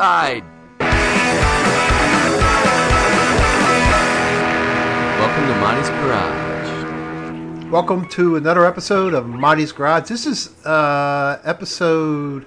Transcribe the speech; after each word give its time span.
side. 0.00 0.44
Welcome 5.18 5.46
to 5.46 5.54
Monty's 5.60 5.90
Garage. 5.90 7.70
Welcome 7.70 8.08
to 8.08 8.36
another 8.36 8.64
episode 8.64 9.12
of 9.12 9.26
Monty's 9.26 9.72
Garage. 9.72 10.08
This 10.08 10.24
is 10.24 10.64
uh, 10.64 11.38
episode 11.44 12.46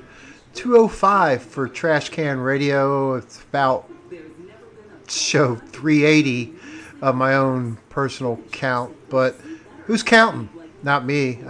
205 0.55 1.43
for 1.43 1.67
Trash 1.67 2.09
Can 2.09 2.39
Radio. 2.39 3.13
It's 3.17 3.43
about 3.43 3.87
show 5.07 5.53
380 5.53 6.55
of 7.03 7.13
my 7.13 7.35
own 7.35 7.77
personal 7.89 8.37
count, 8.51 8.95
but 9.09 9.35
who's 9.85 10.01
counting? 10.01 10.49
Not 10.81 11.05
me. 11.05 11.43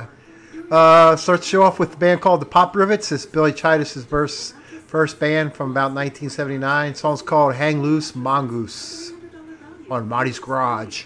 Uh, 0.69 1.15
starts 1.15 1.47
show 1.47 1.63
off 1.63 1.79
with 1.79 1.91
the 1.91 1.97
band 1.97 2.19
called 2.19 2.41
the 2.41 2.45
Pop 2.45 2.75
Rivets. 2.75 3.09
It's 3.13 3.25
Billy 3.25 3.53
Childish's 3.53 4.03
verse 4.03 4.53
First 4.93 5.19
band 5.19 5.55
from 5.55 5.71
about 5.71 5.91
1979. 5.95 6.93
Song's 6.93 7.23
called 7.23 7.55
Hang 7.55 7.81
Loose 7.81 8.15
Mongoose 8.15 9.11
on 9.89 10.07
Marty's 10.07 10.37
Garage. 10.37 11.05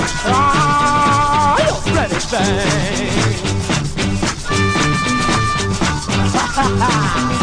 Ah, 0.00 1.56
oh, 1.58 1.64
you 1.66 1.92
pretty 1.92 2.20
thing. 2.20 3.38
Ha 6.34 6.44
ha 6.54 6.64
ha. 6.78 7.37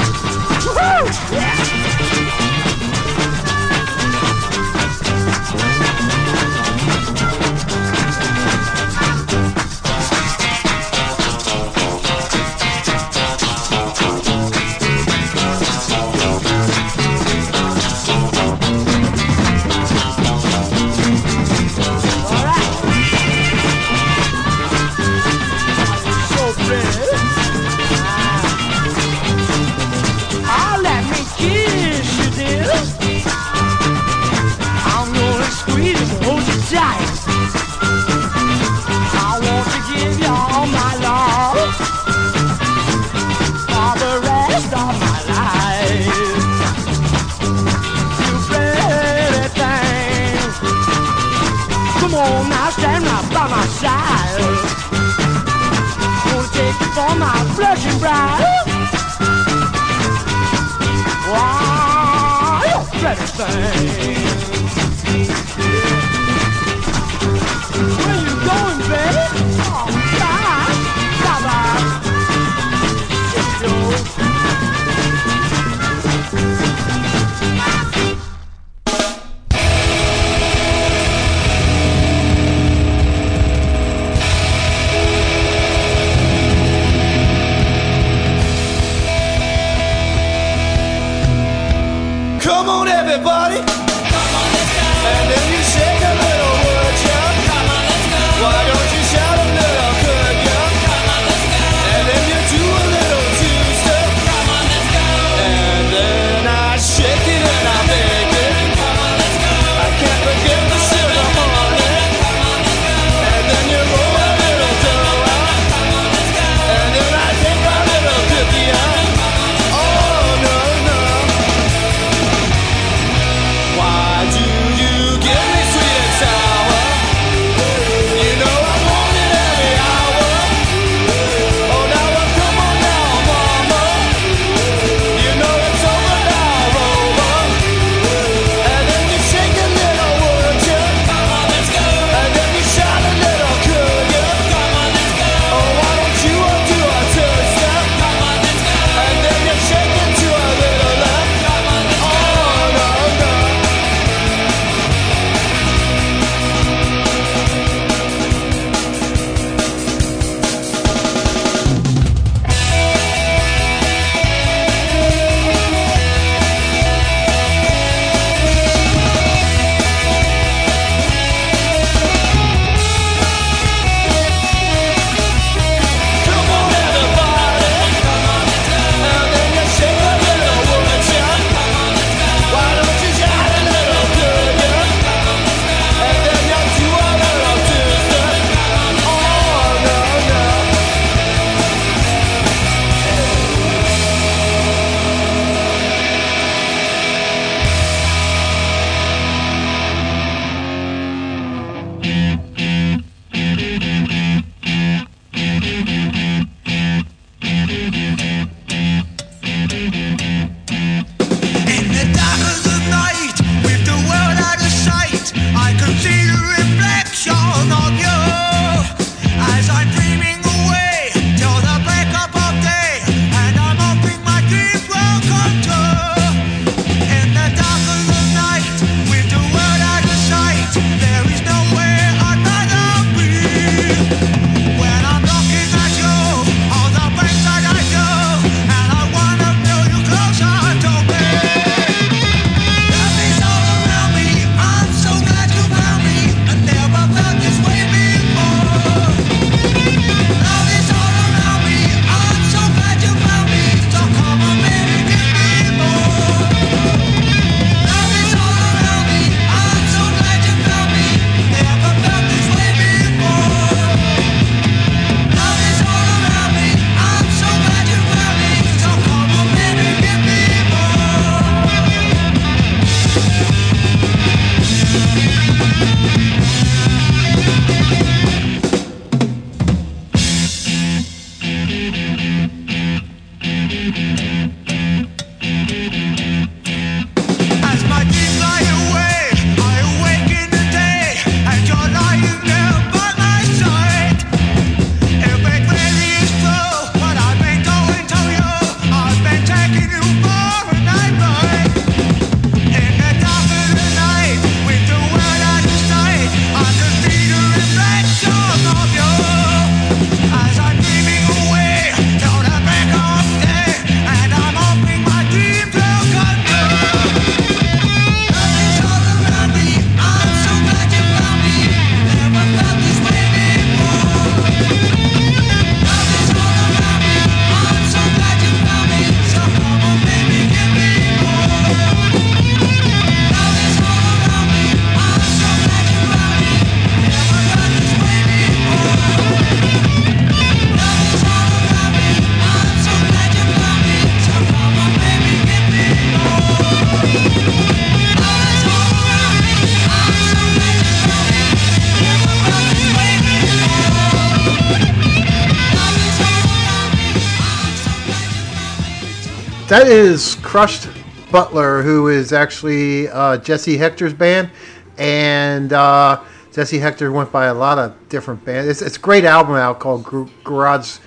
That 359.76 359.88
is 359.88 360.36
Crushed 360.36 360.88
Butler, 361.32 361.82
who 361.82 362.08
is 362.08 362.32
actually 362.32 363.10
uh, 363.10 363.36
Jesse 363.40 363.76
Hector's 363.76 364.14
band, 364.14 364.50
and 364.98 365.74
uh, 365.74 366.24
Jesse 366.54 366.80
Hector 366.80 367.12
went 367.12 367.30
by 367.30 367.48
a 367.48 367.54
lot 367.54 367.78
of 367.78 367.94
different 368.08 368.46
bands. 368.46 368.70
It's, 368.70 368.82
it's 368.82 368.96
a 368.96 369.02
great 369.02 369.26
album 369.26 369.56
out 369.56 369.82
called 369.82 370.06
Gar- 370.06 370.30
Garage, 370.46 371.00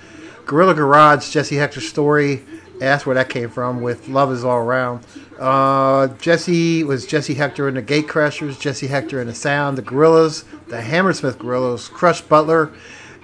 Gorilla 0.45 0.75
Garage, 0.75 1.31
Jesse 1.31 1.55
Hector's 1.55 1.89
story. 1.89 2.45
That's 2.77 3.07
where 3.07 3.15
that 3.15 3.29
came 3.29 3.49
from. 3.49 3.81
With 3.81 4.07
Love 4.07 4.31
Is 4.31 4.45
All 4.45 4.59
Around. 4.59 5.03
Uh, 5.39 6.09
Jesse 6.19 6.83
was 6.83 7.07
Jesse 7.07 7.33
Hector 7.33 7.67
and 7.67 7.75
the 7.75 7.81
Gatecrashers, 7.81 8.59
Jesse 8.59 8.85
Hector 8.85 9.19
and 9.19 9.27
the 9.27 9.33
Sound, 9.33 9.79
the 9.79 9.81
Gorillas, 9.81 10.45
the 10.67 10.79
Hammersmith 10.79 11.39
Gorillas, 11.39 11.87
Crushed 11.87 12.29
Butler, 12.29 12.71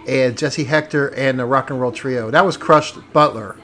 and 0.08 0.36
Jesse 0.36 0.64
Hector 0.64 1.10
and 1.10 1.38
the 1.38 1.46
Rock 1.46 1.70
and 1.70 1.80
Roll 1.80 1.92
Trio. 1.92 2.32
That 2.32 2.48
was 2.48 2.58
Crushed 2.58 2.98
Butler. 3.14 3.58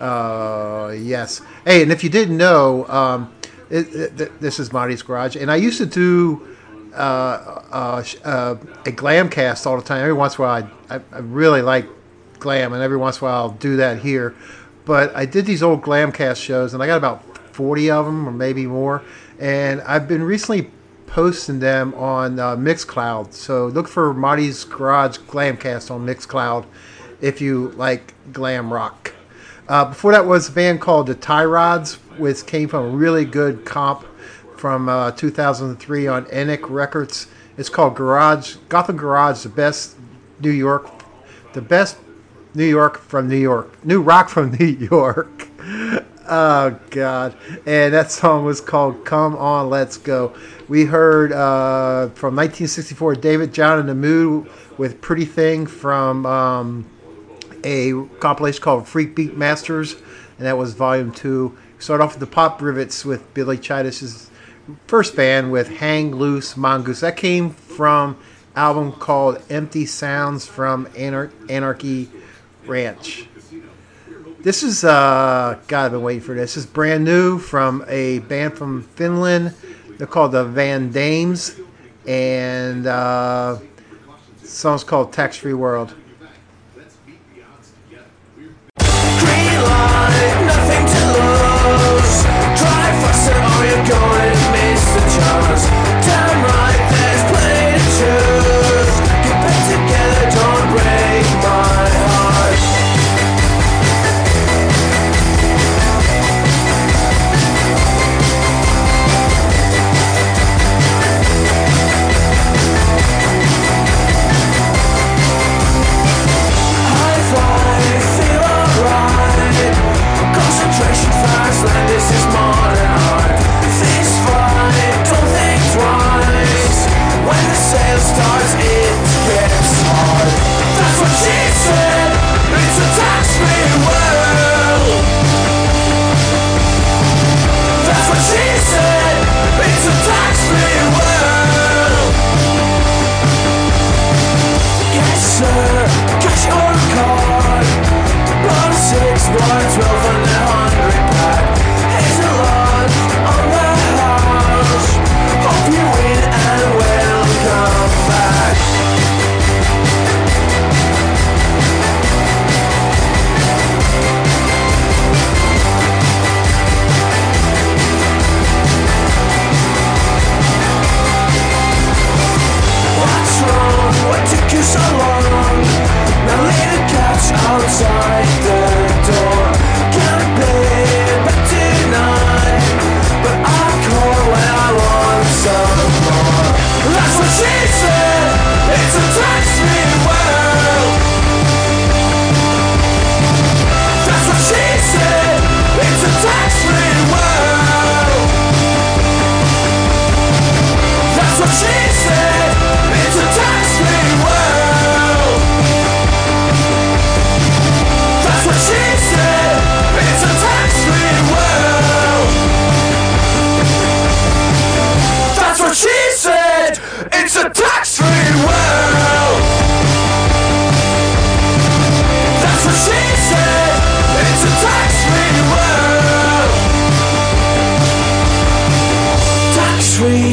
Uh, 0.00 0.94
yes. 0.98 1.42
Hey, 1.64 1.82
and 1.82 1.92
if 1.92 2.02
you 2.02 2.10
didn't 2.10 2.36
know, 2.36 2.86
um, 2.88 3.32
it, 3.68 4.20
it, 4.20 4.40
this 4.40 4.58
is 4.58 4.72
Marty's 4.72 5.02
Garage, 5.02 5.36
and 5.36 5.50
I 5.50 5.56
used 5.56 5.78
to 5.78 5.86
do 5.86 6.48
uh, 6.94 7.62
uh, 7.70 8.04
uh, 8.24 8.56
a 8.86 8.90
glam 8.90 9.28
cast 9.28 9.66
all 9.66 9.76
the 9.76 9.82
time. 9.82 10.00
Every 10.00 10.12
once 10.12 10.38
in 10.38 10.44
a 10.44 10.46
while, 10.46 10.70
I, 10.88 10.96
I, 10.96 11.00
I 11.12 11.18
really 11.18 11.62
like 11.62 11.86
glam, 12.38 12.72
and 12.72 12.82
every 12.82 12.96
once 12.96 13.18
in 13.18 13.26
a 13.26 13.30
while, 13.30 13.42
I'll 13.42 13.50
do 13.50 13.76
that 13.76 13.98
here. 14.00 14.34
But 14.84 15.14
I 15.14 15.26
did 15.26 15.46
these 15.46 15.62
old 15.62 15.82
glam 15.82 16.10
cast 16.10 16.40
shows, 16.40 16.74
and 16.74 16.82
I 16.82 16.86
got 16.86 16.96
about 16.96 17.22
40 17.54 17.90
of 17.90 18.06
them, 18.06 18.28
or 18.28 18.32
maybe 18.32 18.66
more. 18.66 19.02
And 19.38 19.82
I've 19.82 20.08
been 20.08 20.22
recently 20.22 20.70
posting 21.06 21.60
them 21.60 21.92
on 21.94 22.38
uh, 22.38 22.56
Mixcloud. 22.56 23.32
So 23.32 23.66
look 23.66 23.88
for 23.88 24.14
Marty's 24.14 24.64
Garage 24.64 25.18
Glamcast 25.18 25.90
on 25.90 26.06
Mixcloud 26.06 26.64
if 27.20 27.40
you 27.40 27.68
like 27.70 28.14
glam 28.32 28.72
rock. 28.72 29.12
Uh, 29.70 29.84
before 29.84 30.10
that 30.10 30.26
was 30.26 30.48
a 30.48 30.52
band 30.52 30.80
called 30.80 31.06
the 31.06 31.14
Tie 31.14 31.44
Rods, 31.44 31.94
which 32.18 32.44
came 32.44 32.68
from 32.68 32.86
a 32.86 32.88
really 32.88 33.24
good 33.24 33.64
comp 33.64 34.04
from 34.56 34.88
uh, 34.88 35.12
2003 35.12 36.08
on 36.08 36.24
Enic 36.24 36.68
Records. 36.68 37.28
It's 37.56 37.68
called 37.68 37.94
Garage 37.94 38.56
Gotham 38.68 38.96
Garage, 38.96 39.44
the 39.44 39.48
best 39.48 39.94
New 40.40 40.50
York, 40.50 40.90
the 41.52 41.62
best 41.62 41.98
New 42.52 42.66
York 42.66 42.98
from 42.98 43.28
New 43.28 43.36
York, 43.36 43.84
new 43.84 44.02
rock 44.02 44.28
from 44.28 44.50
New 44.58 44.66
York. 44.66 45.48
Oh 46.32 46.78
God! 46.90 47.34
And 47.66 47.92
that 47.92 48.12
song 48.12 48.44
was 48.44 48.60
called 48.60 49.04
"Come 49.04 49.34
On, 49.34 49.68
Let's 49.68 49.96
Go." 49.96 50.32
We 50.68 50.84
heard 50.84 51.32
uh, 51.32 52.10
from 52.10 52.36
1964 52.36 53.16
David 53.16 53.52
John 53.52 53.80
in 53.80 53.86
the 53.86 53.96
Mood 53.96 54.48
with 54.78 55.00
"Pretty 55.00 55.24
Thing" 55.24 55.66
from 55.66 56.24
um, 56.26 56.86
a 57.64 58.04
compilation 58.20 58.62
called 58.62 58.88
Freak 58.88 59.14
Beat 59.14 59.36
Masters, 59.36 59.94
and 60.38 60.46
that 60.46 60.56
was 60.56 60.74
Volume 60.74 61.12
Two. 61.12 61.56
Start 61.78 62.00
off 62.00 62.12
with 62.12 62.20
the 62.20 62.26
Pop 62.26 62.60
Rivets 62.60 63.04
with 63.04 63.32
Billy 63.34 63.58
Childish's 63.58 64.30
first 64.86 65.16
band 65.16 65.52
with 65.52 65.68
"Hang 65.68 66.14
Loose 66.14 66.56
Mongoose." 66.56 67.00
That 67.00 67.16
came 67.16 67.50
from 67.50 68.16
album 68.56 68.92
called 68.92 69.42
"Empty 69.48 69.86
Sounds 69.86 70.46
from 70.46 70.86
Anar- 70.88 71.30
Anarchy 71.48 72.10
Ranch." 72.66 73.26
This 74.40 74.62
is 74.62 74.84
uh 74.84 75.58
God, 75.68 75.84
I've 75.86 75.92
been 75.92 76.02
waiting 76.02 76.22
for 76.22 76.34
this. 76.34 76.54
This 76.54 76.64
is 76.64 76.66
brand 76.66 77.04
new 77.04 77.38
from 77.38 77.84
a 77.88 78.20
band 78.20 78.56
from 78.56 78.82
Finland. 78.82 79.54
They're 79.98 80.06
called 80.06 80.32
the 80.32 80.44
Van 80.44 80.90
Dames, 80.90 81.60
and 82.06 82.86
uh, 82.86 83.58
song's 84.42 84.82
called 84.82 85.12
"Tax 85.12 85.36
Free 85.36 85.52
World." 85.52 85.94
Green 89.60 89.99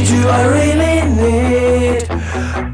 do 0.07 0.25
I 0.29 0.43
really 0.45 1.01
need 1.21 2.07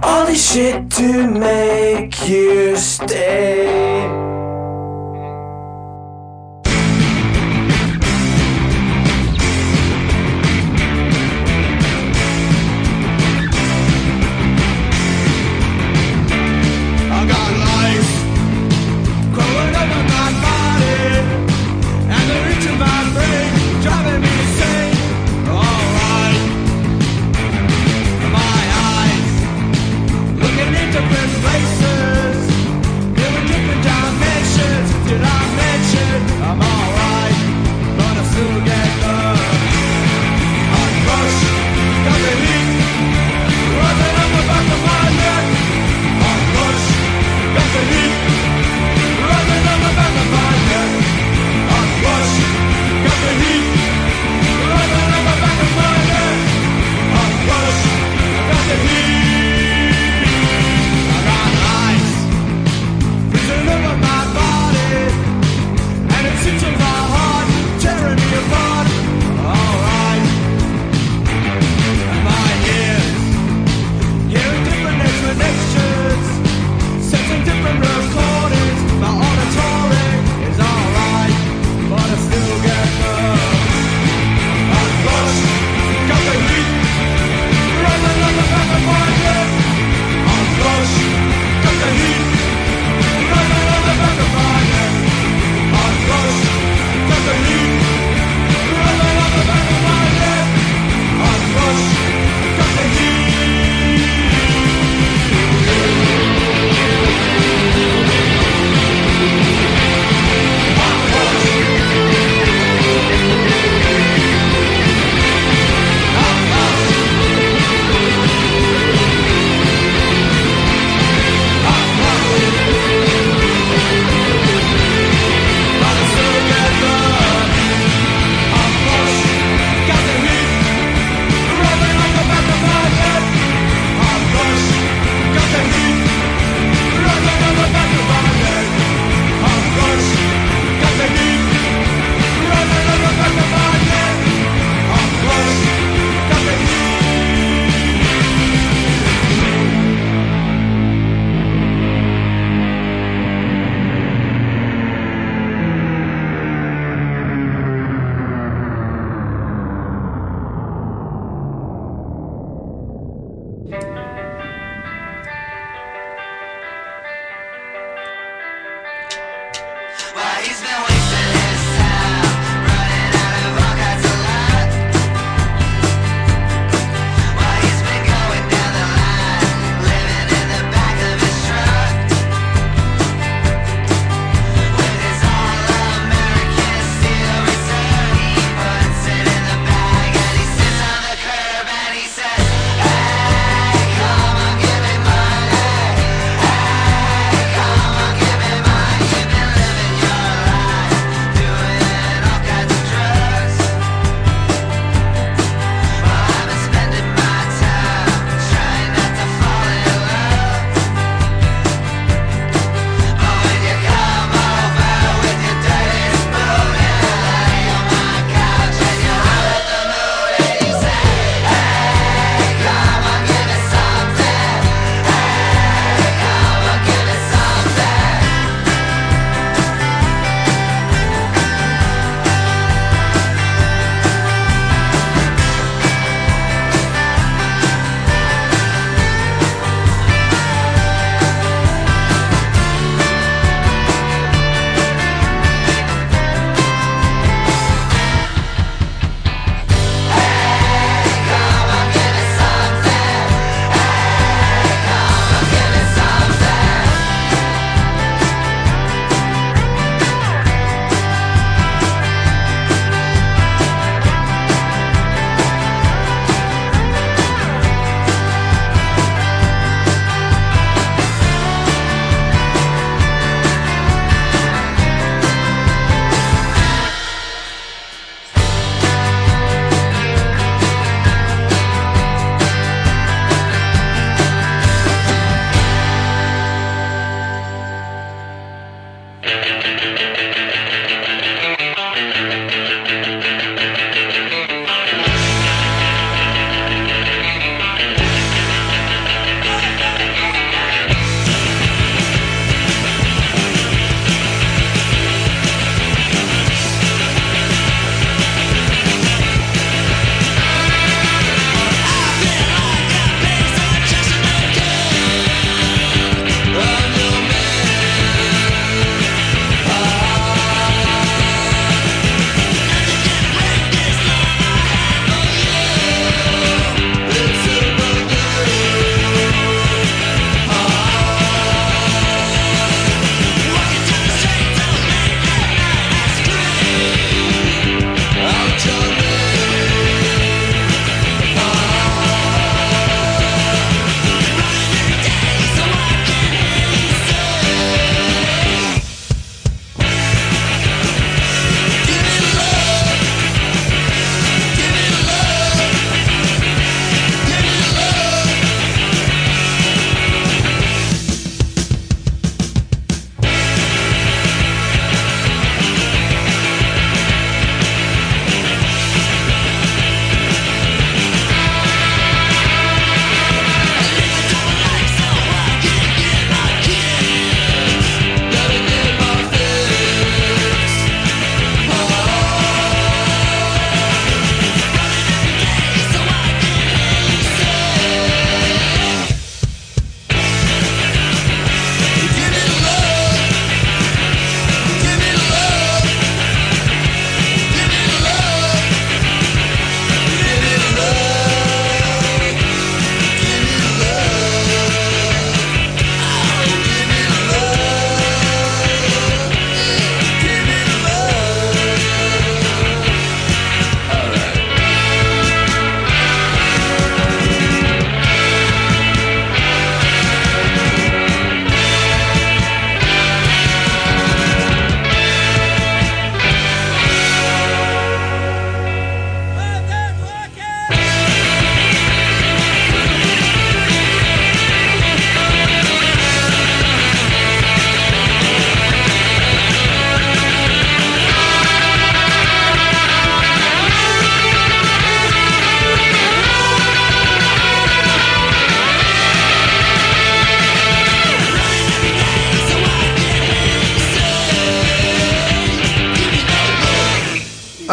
all 0.04 0.26
this 0.28 0.54
shit 0.54 0.92
to 0.92 1.28
make 1.28 2.30
you 2.30 2.76
stay? 2.78 4.33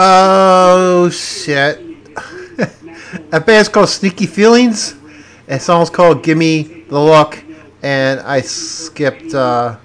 Oh 0.02 1.10
shit! 1.10 1.78
a 3.32 3.38
band's 3.38 3.68
called 3.68 3.90
Sneaky 3.90 4.24
Feelings, 4.24 4.94
and 5.46 5.60
song's 5.60 5.90
called 5.90 6.22
"Give 6.22 6.38
Me 6.38 6.84
the 6.88 6.98
Look," 6.98 7.44
and 7.82 8.18
I 8.20 8.40
skipped 8.40 9.34
uh, 9.34 9.76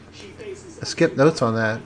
I 0.81 0.85
skipped 0.85 1.17
notes 1.17 1.41
on 1.41 1.55
that. 1.55 1.81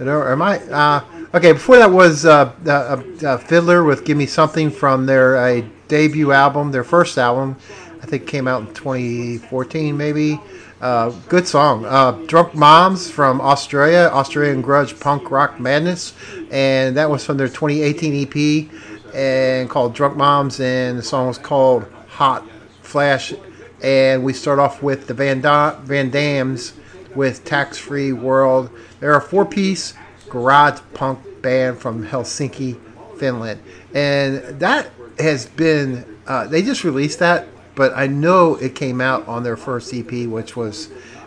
Am 0.00 0.42
I? 0.42 0.58
Uh, 0.58 1.04
okay, 1.34 1.52
before 1.52 1.76
that 1.76 1.88
was 1.88 2.26
uh, 2.26 2.52
uh, 2.66 3.00
uh, 3.24 3.38
Fiddler 3.38 3.84
with 3.84 4.04
"Give 4.04 4.16
Me 4.16 4.26
Something" 4.26 4.68
from 4.68 5.06
their 5.06 5.36
uh, 5.36 5.62
debut 5.86 6.32
album, 6.32 6.72
their 6.72 6.82
first 6.82 7.16
album. 7.16 7.54
I 8.02 8.06
think 8.06 8.26
came 8.26 8.48
out 8.48 8.62
in 8.62 8.74
2014, 8.74 9.96
maybe. 9.96 10.40
Uh, 10.82 11.10
good 11.28 11.46
song. 11.46 11.84
Uh, 11.84 12.10
Drunk 12.26 12.56
Moms 12.56 13.08
from 13.08 13.40
Australia, 13.40 14.10
Australian 14.12 14.64
Grunge 14.64 14.98
Punk 14.98 15.30
Rock 15.30 15.60
Madness, 15.60 16.12
and 16.50 16.96
that 16.96 17.08
was 17.08 17.24
from 17.24 17.36
their 17.36 17.46
2018 17.46 18.26
EP, 18.26 19.14
and 19.14 19.70
called 19.70 19.94
Drunk 19.94 20.16
Moms, 20.16 20.58
and 20.58 20.98
the 20.98 21.02
song 21.04 21.28
was 21.28 21.38
called 21.38 21.86
Hot 22.08 22.44
Flash. 22.80 23.32
And 23.80 24.24
we 24.24 24.32
start 24.32 24.58
off 24.58 24.82
with 24.82 25.06
the 25.06 25.14
Van, 25.14 25.40
da- 25.40 25.78
Van 25.82 26.10
Dams 26.10 26.72
with 27.14 27.44
Tax 27.44 27.78
Free 27.78 28.12
World. 28.12 28.68
They're 28.98 29.14
a 29.14 29.22
four 29.22 29.44
piece 29.44 29.94
garage 30.28 30.80
punk 30.94 31.20
band 31.42 31.78
from 31.78 32.04
Helsinki, 32.04 32.76
Finland. 33.18 33.60
And 33.94 34.58
that 34.58 34.90
has 35.20 35.46
been, 35.46 36.18
uh, 36.26 36.48
they 36.48 36.60
just 36.60 36.82
released 36.82 37.20
that, 37.20 37.46
but 37.74 37.96
I 37.96 38.06
know 38.06 38.56
it 38.56 38.74
came 38.74 39.00
out 39.00 39.26
on 39.26 39.42
their 39.42 39.56
first 39.56 39.92
EP, 39.94 40.26
which 40.26 40.56
was 40.56 40.86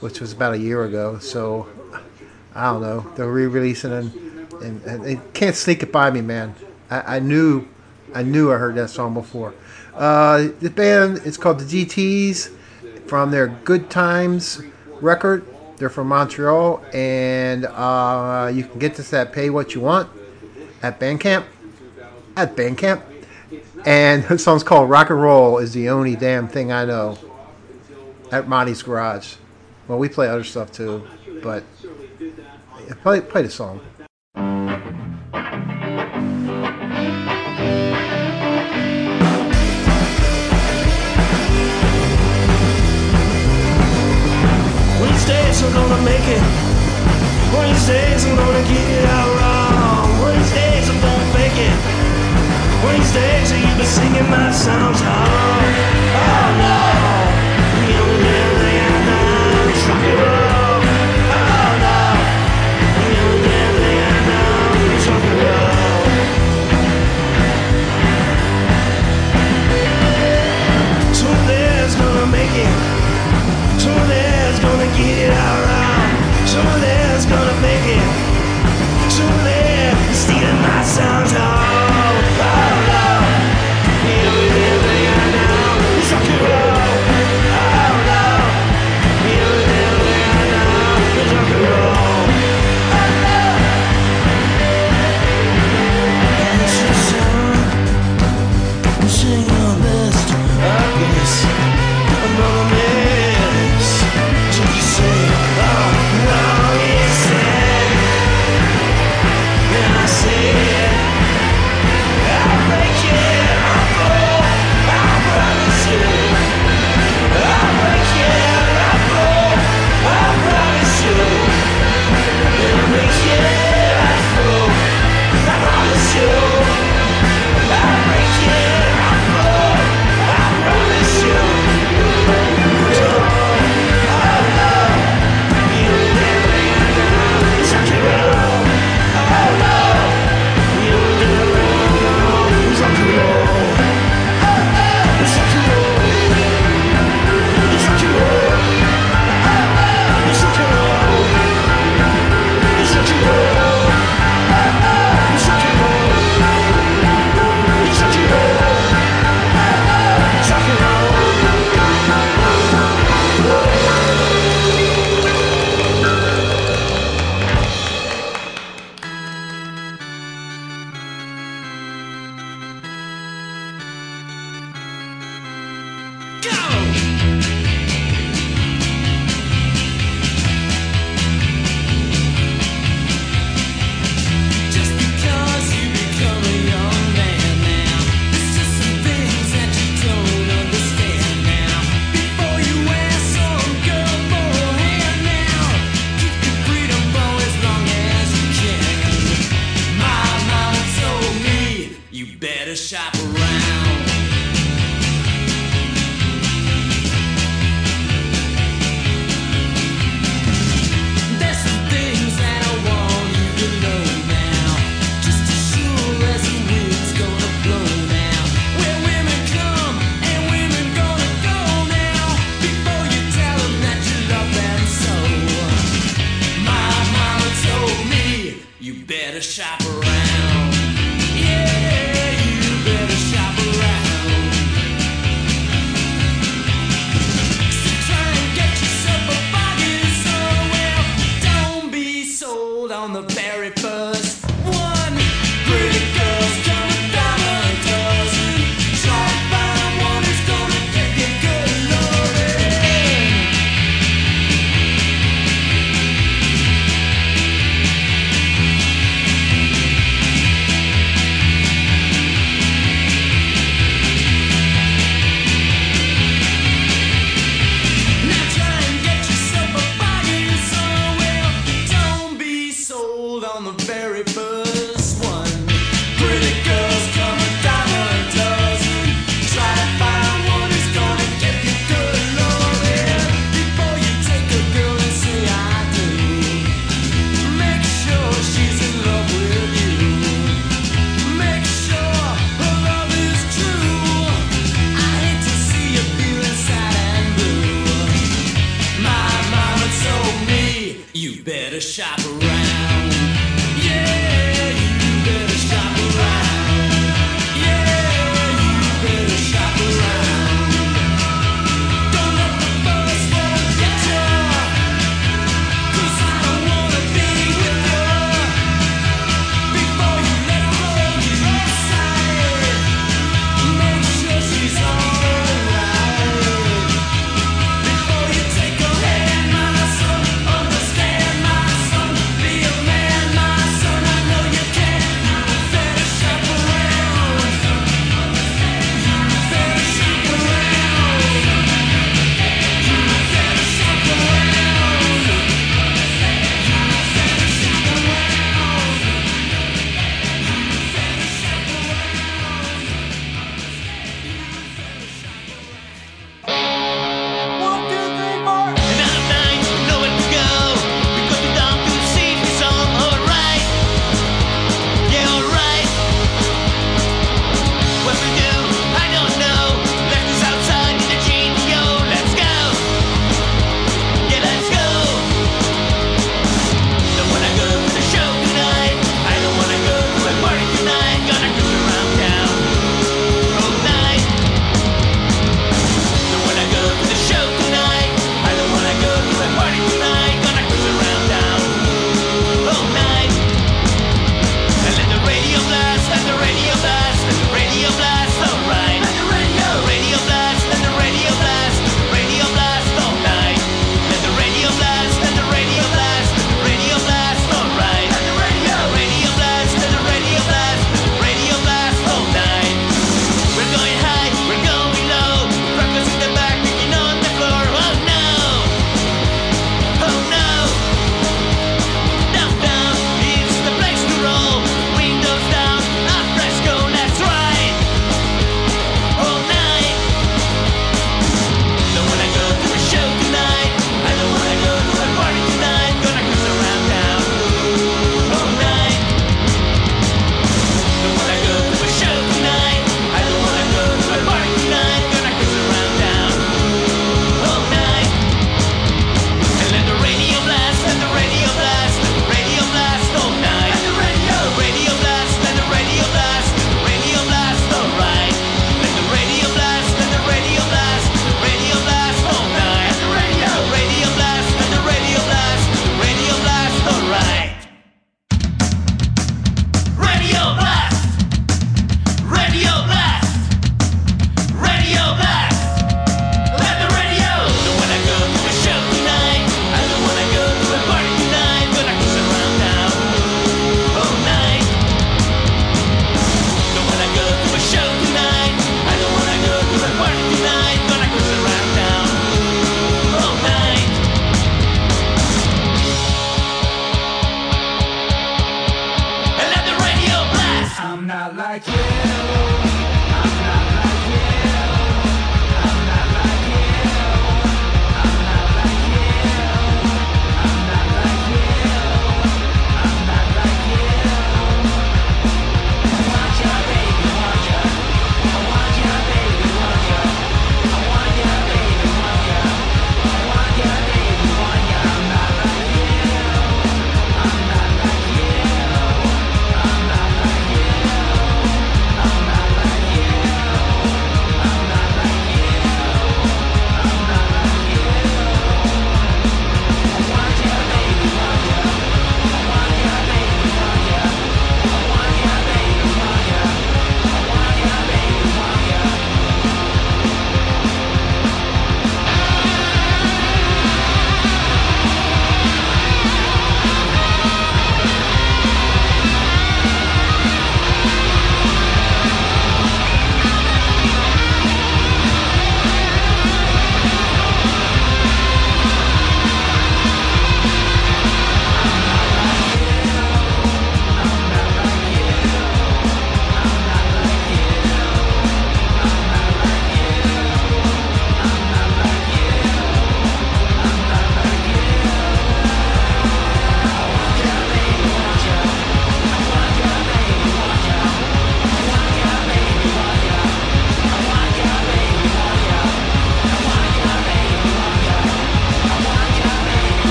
which 0.00 0.20
was 0.20 0.32
about 0.32 0.54
a 0.54 0.58
year 0.58 0.84
ago. 0.84 1.18
So 1.18 1.68
I 2.54 2.72
don't 2.72 2.82
know. 2.82 3.06
They're 3.16 3.30
re-releasing 3.30 3.92
and, 3.92 4.12
and, 4.62 4.82
and 4.82 5.04
they 5.04 5.20
can't 5.32 5.56
sneak 5.56 5.82
it 5.82 5.92
by 5.92 6.10
me, 6.10 6.20
man. 6.20 6.54
I, 6.90 7.16
I 7.16 7.18
knew 7.18 7.66
I 8.14 8.22
knew 8.22 8.52
I 8.52 8.56
heard 8.56 8.76
that 8.76 8.88
song 8.90 9.14
before. 9.14 9.54
Uh, 9.94 10.48
the 10.60 10.70
band 10.70 11.18
is 11.24 11.36
called 11.36 11.60
the 11.60 11.64
GTs 11.64 12.50
from 13.06 13.30
their 13.30 13.48
Good 13.48 13.90
Times 13.90 14.62
record. 15.00 15.46
They're 15.76 15.90
from 15.90 16.08
Montreal, 16.08 16.82
and 16.94 17.66
uh, 17.66 18.50
you 18.54 18.64
can 18.64 18.78
get 18.78 18.94
this 18.94 19.12
at 19.12 19.32
Pay 19.32 19.50
What 19.50 19.74
You 19.74 19.82
Want 19.82 20.08
at 20.82 20.98
Bandcamp. 20.98 21.44
At 22.36 22.56
Bandcamp. 22.56 23.02
And 23.86 24.24
the 24.24 24.36
song's 24.36 24.64
called 24.64 24.90
Rock 24.90 25.10
and 25.10 25.22
Roll 25.22 25.58
is 25.58 25.72
the 25.72 25.88
only 25.88 26.16
damn 26.16 26.48
thing 26.48 26.72
I 26.72 26.84
know 26.84 27.16
at 28.32 28.48
Monty's 28.48 28.82
Garage. 28.82 29.36
Well, 29.86 29.98
we 29.98 30.08
play 30.08 30.28
other 30.28 30.42
stuff 30.42 30.72
too, 30.72 31.06
but 31.40 31.62
play, 33.02 33.20
play 33.20 33.42
the 33.42 33.50
song. 33.50 33.80
Wednesdays 45.00 45.62
I'm 45.62 45.72
gonna 45.72 46.02
make 46.02 46.26
it. 46.26 46.42
Wednesdays 47.54 48.24
I'm 48.26 48.34
gonna 48.34 48.66
get 48.66 48.90
it 48.98 49.04
out 49.06 49.30
wrong. 49.38 50.22
Wednesdays 50.24 50.90
I'm 50.90 51.00
gonna 51.00 51.26
it. 51.36 51.95
Wednesdays 52.86 53.50
you've 53.60 53.76
been 53.76 53.86
singing 53.86 54.28
my 54.30 54.50
songs. 54.52 55.00
Oh, 55.02 55.08
oh 56.22 56.48
no. 56.62 56.76
I 58.78 59.02
rock 59.86 60.04
and 60.06 60.18
roll. 60.20 60.80
Oh 61.34 61.70
no. 61.84 61.98
I 63.96 65.08
rock 65.08 65.24
and 65.26 65.38
roll. 65.42 66.06
So 71.14 71.28
there's 71.48 71.94
gonna 71.96 72.26
make 72.26 72.54
it. 72.54 72.74
So 73.82 73.92
there's 74.10 74.58
gonna 74.60 74.88
get 74.96 75.16
it 75.26 75.32
all. 75.32 75.66
So 76.46 76.60
gonna 77.26 77.60
make 77.60 77.86
it. 77.98 78.06
Stealing 80.12 80.60
my 80.62 80.82
songs. 80.82 81.32
Oh, 81.34 81.38
oh, 81.38 81.65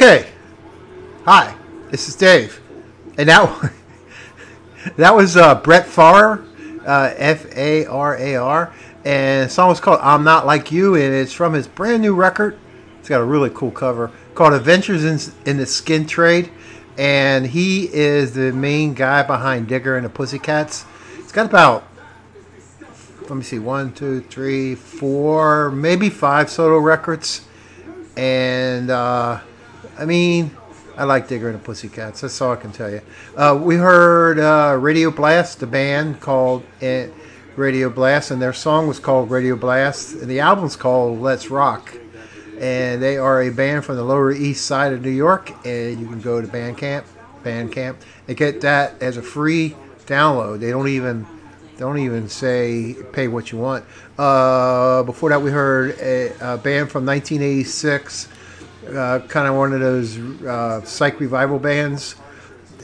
Okay. 0.00 0.28
Hi, 1.24 1.56
this 1.90 2.08
is 2.08 2.14
Dave. 2.14 2.60
And 3.18 3.28
that 3.28 3.72
that 4.96 5.12
was 5.12 5.36
uh, 5.36 5.56
Brett 5.56 5.88
Farr, 5.88 6.44
uh, 6.86 7.12
F 7.16 7.52
A 7.56 7.84
R 7.86 8.16
A 8.16 8.36
R, 8.36 8.72
and 9.04 9.46
the 9.46 9.52
song 9.52 9.70
was 9.70 9.80
called 9.80 9.98
"I'm 10.00 10.22
Not 10.22 10.46
Like 10.46 10.70
You," 10.70 10.94
and 10.94 11.12
it's 11.12 11.32
from 11.32 11.52
his 11.52 11.66
brand 11.66 12.00
new 12.00 12.14
record. 12.14 12.56
It's 13.00 13.08
got 13.08 13.20
a 13.20 13.24
really 13.24 13.50
cool 13.50 13.72
cover 13.72 14.12
called 14.36 14.52
"Adventures 14.52 15.04
in, 15.04 15.34
in 15.50 15.56
the 15.56 15.66
Skin 15.66 16.06
Trade," 16.06 16.52
and 16.96 17.48
he 17.48 17.92
is 17.92 18.34
the 18.34 18.52
main 18.52 18.94
guy 18.94 19.24
behind 19.24 19.66
Digger 19.66 19.96
and 19.96 20.04
the 20.04 20.10
Pussycats. 20.10 20.84
It's 21.18 21.32
got 21.32 21.46
about 21.46 21.82
let 23.22 23.34
me 23.34 23.42
see, 23.42 23.58
one, 23.58 23.92
two, 23.94 24.20
three, 24.20 24.76
four, 24.76 25.72
maybe 25.72 26.08
five 26.08 26.50
solo 26.50 26.78
records, 26.78 27.48
and 28.16 28.90
uh, 28.90 29.40
I 29.98 30.04
mean, 30.04 30.56
I 30.96 31.02
like 31.04 31.26
Digger 31.26 31.48
and 31.48 31.58
the 31.58 31.64
Pussycats. 31.64 32.20
That's 32.20 32.40
all 32.40 32.52
I 32.52 32.56
can 32.56 32.70
tell 32.70 32.88
you. 32.88 33.00
Uh, 33.36 33.58
we 33.60 33.74
heard 33.74 34.38
uh, 34.38 34.76
Radio 34.78 35.10
Blast, 35.10 35.58
the 35.58 35.66
band 35.66 36.20
called 36.20 36.64
it 36.80 37.12
Radio 37.56 37.90
Blast, 37.90 38.30
and 38.30 38.40
their 38.40 38.52
song 38.52 38.86
was 38.86 39.00
called 39.00 39.28
Radio 39.28 39.56
Blast, 39.56 40.14
and 40.14 40.30
the 40.30 40.38
album's 40.38 40.76
called 40.76 41.20
Let's 41.20 41.50
Rock. 41.50 41.92
And 42.60 43.02
they 43.02 43.16
are 43.16 43.42
a 43.42 43.50
band 43.50 43.84
from 43.84 43.96
the 43.96 44.04
Lower 44.04 44.30
East 44.30 44.66
Side 44.66 44.92
of 44.92 45.02
New 45.02 45.10
York, 45.10 45.50
and 45.66 46.00
you 46.00 46.06
can 46.06 46.20
go 46.20 46.40
to 46.40 46.46
Bandcamp, 46.46 47.04
Bandcamp, 47.42 47.96
and 48.28 48.36
get 48.36 48.60
that 48.60 49.02
as 49.02 49.16
a 49.16 49.22
free 49.22 49.74
download. 50.06 50.60
They 50.60 50.70
don't 50.70 50.88
even 50.88 51.26
don't 51.76 51.98
even 51.98 52.28
say 52.28 52.96
pay 53.12 53.26
what 53.26 53.50
you 53.50 53.58
want. 53.58 53.84
Uh, 54.16 55.02
before 55.04 55.30
that, 55.30 55.42
we 55.42 55.50
heard 55.50 55.96
a, 56.00 56.54
a 56.54 56.58
band 56.58 56.90
from 56.90 57.06
1986 57.06 58.28
uh, 58.94 59.20
kind 59.28 59.46
of 59.48 59.54
one 59.54 59.72
of 59.72 59.80
those 59.80 60.18
uh, 60.18 60.82
psych 60.84 61.20
revival 61.20 61.58
bands. 61.58 62.16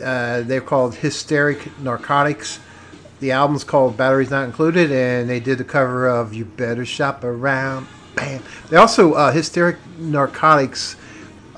Uh, 0.03 0.43
they're 0.43 0.61
called 0.61 0.95
Hysteric 0.97 1.79
Narcotics. 1.79 2.61
The 3.21 3.31
album's 3.33 3.65
called 3.65 3.97
Batteries 3.97 4.31
Not 4.31 4.45
Included, 4.45 4.93
and 4.93 5.31
they 5.31 5.41
did 5.41 5.59
the 5.59 5.65
cover 5.65 6.07
of 6.07 6.35
You 6.35 6.45
Better 6.45 6.85
Shop 6.85 7.25
Around. 7.25 7.87
Bam. 8.15 8.43
They 8.69 8.77
also, 8.77 9.15
uh, 9.15 9.33
Hysteric 9.33 9.77
Narcotics, 9.99 10.97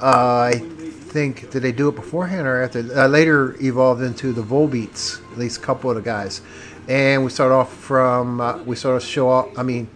uh, 0.00 0.50
I 0.54 0.58
think, 0.58 1.50
did 1.50 1.62
they 1.62 1.72
do 1.72 1.88
it 1.88 1.96
beforehand 1.96 2.46
or 2.46 2.62
after? 2.62 2.82
Later 2.82 3.56
evolved 3.60 4.02
into 4.02 4.32
the 4.32 4.42
Volbeats, 4.42 5.20
at 5.32 5.38
least 5.38 5.58
a 5.58 5.60
couple 5.60 5.90
of 5.90 5.96
the 5.96 6.02
guys. 6.02 6.42
And 6.88 7.24
we 7.24 7.30
start 7.30 7.52
off 7.52 7.74
from, 7.74 8.64
we 8.64 8.76
sort 8.76 8.96
of 8.96 9.02
show 9.02 9.28
off, 9.28 9.58
I 9.58 9.62
mean, 9.62 9.88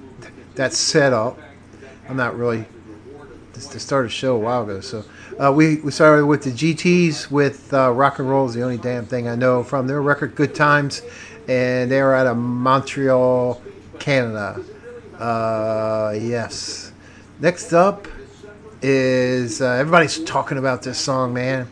that 0.56 0.72
setup. 0.72 1.38
I'm 2.08 2.16
not 2.16 2.36
really 2.36 2.64
they 3.68 3.78
start 3.78 4.06
a 4.06 4.08
show 4.08 4.36
a 4.36 4.38
while 4.38 4.62
ago. 4.62 4.80
So 4.80 5.04
uh, 5.38 5.52
we, 5.52 5.76
we 5.76 5.90
started 5.90 6.26
with 6.26 6.42
the 6.42 6.50
GTs 6.50 7.30
with 7.30 7.72
uh, 7.72 7.90
Rock 7.92 8.18
and 8.18 8.28
Roll 8.28 8.46
is 8.46 8.54
the 8.54 8.62
only 8.62 8.78
damn 8.78 9.06
thing 9.06 9.28
I 9.28 9.34
know 9.34 9.62
from 9.62 9.86
their 9.86 10.02
record 10.02 10.34
Good 10.34 10.54
Times, 10.54 11.02
and 11.48 11.90
they 11.90 12.02
were 12.02 12.14
out 12.14 12.26
of 12.26 12.36
Montreal, 12.36 13.60
Canada. 13.98 14.62
Uh, 15.18 16.14
yes. 16.18 16.92
Next 17.40 17.72
up 17.72 18.08
is 18.82 19.60
uh, 19.60 19.72
everybody's 19.72 20.22
talking 20.24 20.58
about 20.58 20.82
this 20.82 20.98
song, 20.98 21.34
man, 21.34 21.68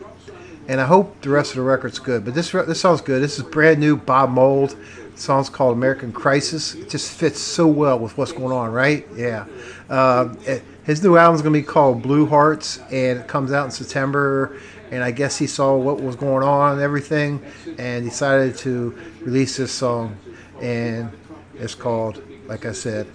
and 0.67 0.79
I 0.79 0.85
hope 0.85 1.21
the 1.21 1.29
rest 1.29 1.51
of 1.51 1.57
the 1.57 1.63
record's 1.63 1.99
good. 1.99 2.25
But 2.25 2.35
this 2.35 2.51
this 2.51 2.81
song's 2.81 3.01
good. 3.01 3.21
This 3.21 3.37
is 3.37 3.43
brand 3.45 3.79
new 3.79 3.97
Bob 3.97 4.29
Mould. 4.29 4.75
Song's 5.19 5.49
called 5.49 5.75
American 5.75 6.11
Crisis. 6.11 6.75
It 6.75 6.89
just 6.89 7.11
fits 7.11 7.39
so 7.39 7.67
well 7.67 7.99
with 7.99 8.17
what's 8.17 8.31
going 8.31 8.51
on, 8.51 8.71
right? 8.71 9.07
Yeah. 9.15 9.45
Um, 9.89 10.37
it, 10.45 10.63
his 10.83 11.03
new 11.03 11.17
album's 11.17 11.41
going 11.41 11.53
to 11.53 11.59
be 11.59 11.65
called 11.65 12.01
Blue 12.01 12.25
Hearts, 12.25 12.79
and 12.91 13.19
it 13.19 13.27
comes 13.27 13.51
out 13.51 13.65
in 13.65 13.71
September. 13.71 14.57
And 14.91 15.03
I 15.03 15.11
guess 15.11 15.37
he 15.37 15.45
saw 15.45 15.77
what 15.77 16.01
was 16.01 16.15
going 16.15 16.43
on 16.43 16.73
and 16.73 16.81
everything, 16.81 17.45
and 17.77 18.03
decided 18.03 18.57
to 18.57 18.97
release 19.21 19.57
this 19.57 19.71
song. 19.71 20.17
And 20.61 21.11
it's 21.55 21.75
called, 21.75 22.23
like 22.47 22.65
I 22.65 22.71
said, 22.71 23.07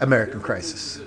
American 0.00 0.40
Crisis. 0.40 1.00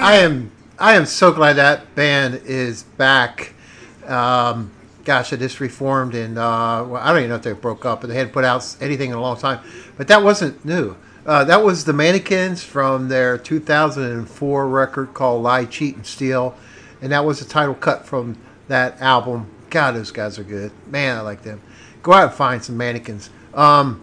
I 0.00 0.18
am 0.18 0.52
I 0.78 0.94
am 0.94 1.06
so 1.06 1.32
glad 1.32 1.54
that 1.54 1.96
band 1.96 2.42
is 2.44 2.84
back. 2.84 3.52
Um, 4.06 4.70
gosh, 5.04 5.32
it 5.32 5.40
just 5.40 5.58
reformed, 5.58 6.14
and 6.14 6.38
uh, 6.38 6.84
well, 6.86 7.02
I 7.02 7.08
don't 7.08 7.18
even 7.18 7.30
know 7.30 7.34
if 7.34 7.42
they 7.42 7.52
broke 7.52 7.84
up, 7.84 8.00
but 8.00 8.06
they 8.06 8.14
hadn't 8.14 8.32
put 8.32 8.44
out 8.44 8.76
anything 8.80 9.10
in 9.10 9.16
a 9.16 9.20
long 9.20 9.36
time. 9.36 9.58
But 9.96 10.06
that 10.06 10.22
wasn't 10.22 10.64
new. 10.64 10.96
Uh, 11.26 11.42
that 11.44 11.64
was 11.64 11.84
the 11.84 11.92
Mannequins 11.92 12.62
from 12.62 13.08
their 13.08 13.36
2004 13.38 14.68
record 14.68 15.14
called 15.14 15.42
"Lie, 15.42 15.64
Cheat, 15.64 15.96
and 15.96 16.06
Steal," 16.06 16.54
and 17.02 17.10
that 17.10 17.24
was 17.24 17.40
the 17.40 17.44
title 17.44 17.74
cut 17.74 18.06
from 18.06 18.38
that 18.68 19.00
album. 19.00 19.50
God, 19.68 19.96
those 19.96 20.12
guys 20.12 20.38
are 20.38 20.44
good. 20.44 20.70
Man, 20.86 21.18
I 21.18 21.22
like 21.22 21.42
them. 21.42 21.60
Go 22.04 22.12
out 22.12 22.28
and 22.28 22.32
find 22.32 22.62
some 22.62 22.76
Mannequins. 22.76 23.30
Um, 23.52 24.00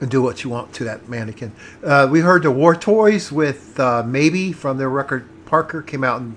and 0.00 0.10
do 0.10 0.22
what 0.22 0.44
you 0.44 0.50
want 0.50 0.72
to 0.74 0.84
that 0.84 1.08
mannequin. 1.08 1.52
Uh, 1.82 2.08
we 2.10 2.20
heard 2.20 2.42
the 2.42 2.50
War 2.50 2.74
Toys 2.74 3.30
with 3.32 3.78
uh, 3.78 4.02
Maybe 4.04 4.52
from 4.52 4.78
their 4.78 4.88
record 4.88 5.28
Parker 5.46 5.82
came 5.82 6.04
out 6.04 6.20
in 6.20 6.36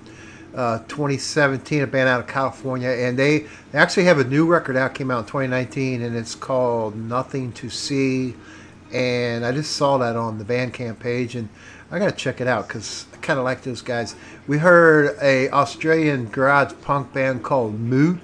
uh, 0.54 0.78
2017, 0.88 1.82
a 1.82 1.86
band 1.86 2.08
out 2.08 2.20
of 2.20 2.26
California, 2.26 2.88
and 2.88 3.18
they, 3.18 3.46
actually 3.74 4.04
have 4.04 4.18
a 4.18 4.24
new 4.24 4.46
record 4.46 4.76
out 4.76 4.94
came 4.94 5.10
out 5.10 5.20
in 5.20 5.24
2019, 5.26 6.02
and 6.02 6.16
it's 6.16 6.34
called 6.34 6.96
Nothing 6.96 7.52
to 7.52 7.68
See. 7.70 8.34
And 8.92 9.44
I 9.44 9.52
just 9.52 9.76
saw 9.76 9.98
that 9.98 10.16
on 10.16 10.38
the 10.38 10.44
Bandcamp 10.44 10.98
page, 10.98 11.36
and 11.36 11.48
I 11.90 11.98
gotta 11.98 12.12
check 12.12 12.40
it 12.40 12.46
out 12.46 12.66
because 12.66 13.06
I 13.12 13.18
kind 13.18 13.38
of 13.38 13.44
like 13.44 13.62
those 13.62 13.82
guys. 13.82 14.16
We 14.46 14.58
heard 14.58 15.16
a 15.20 15.50
Australian 15.50 16.26
garage 16.26 16.72
punk 16.82 17.12
band 17.12 17.44
called 17.44 17.78
Moot, 17.78 18.20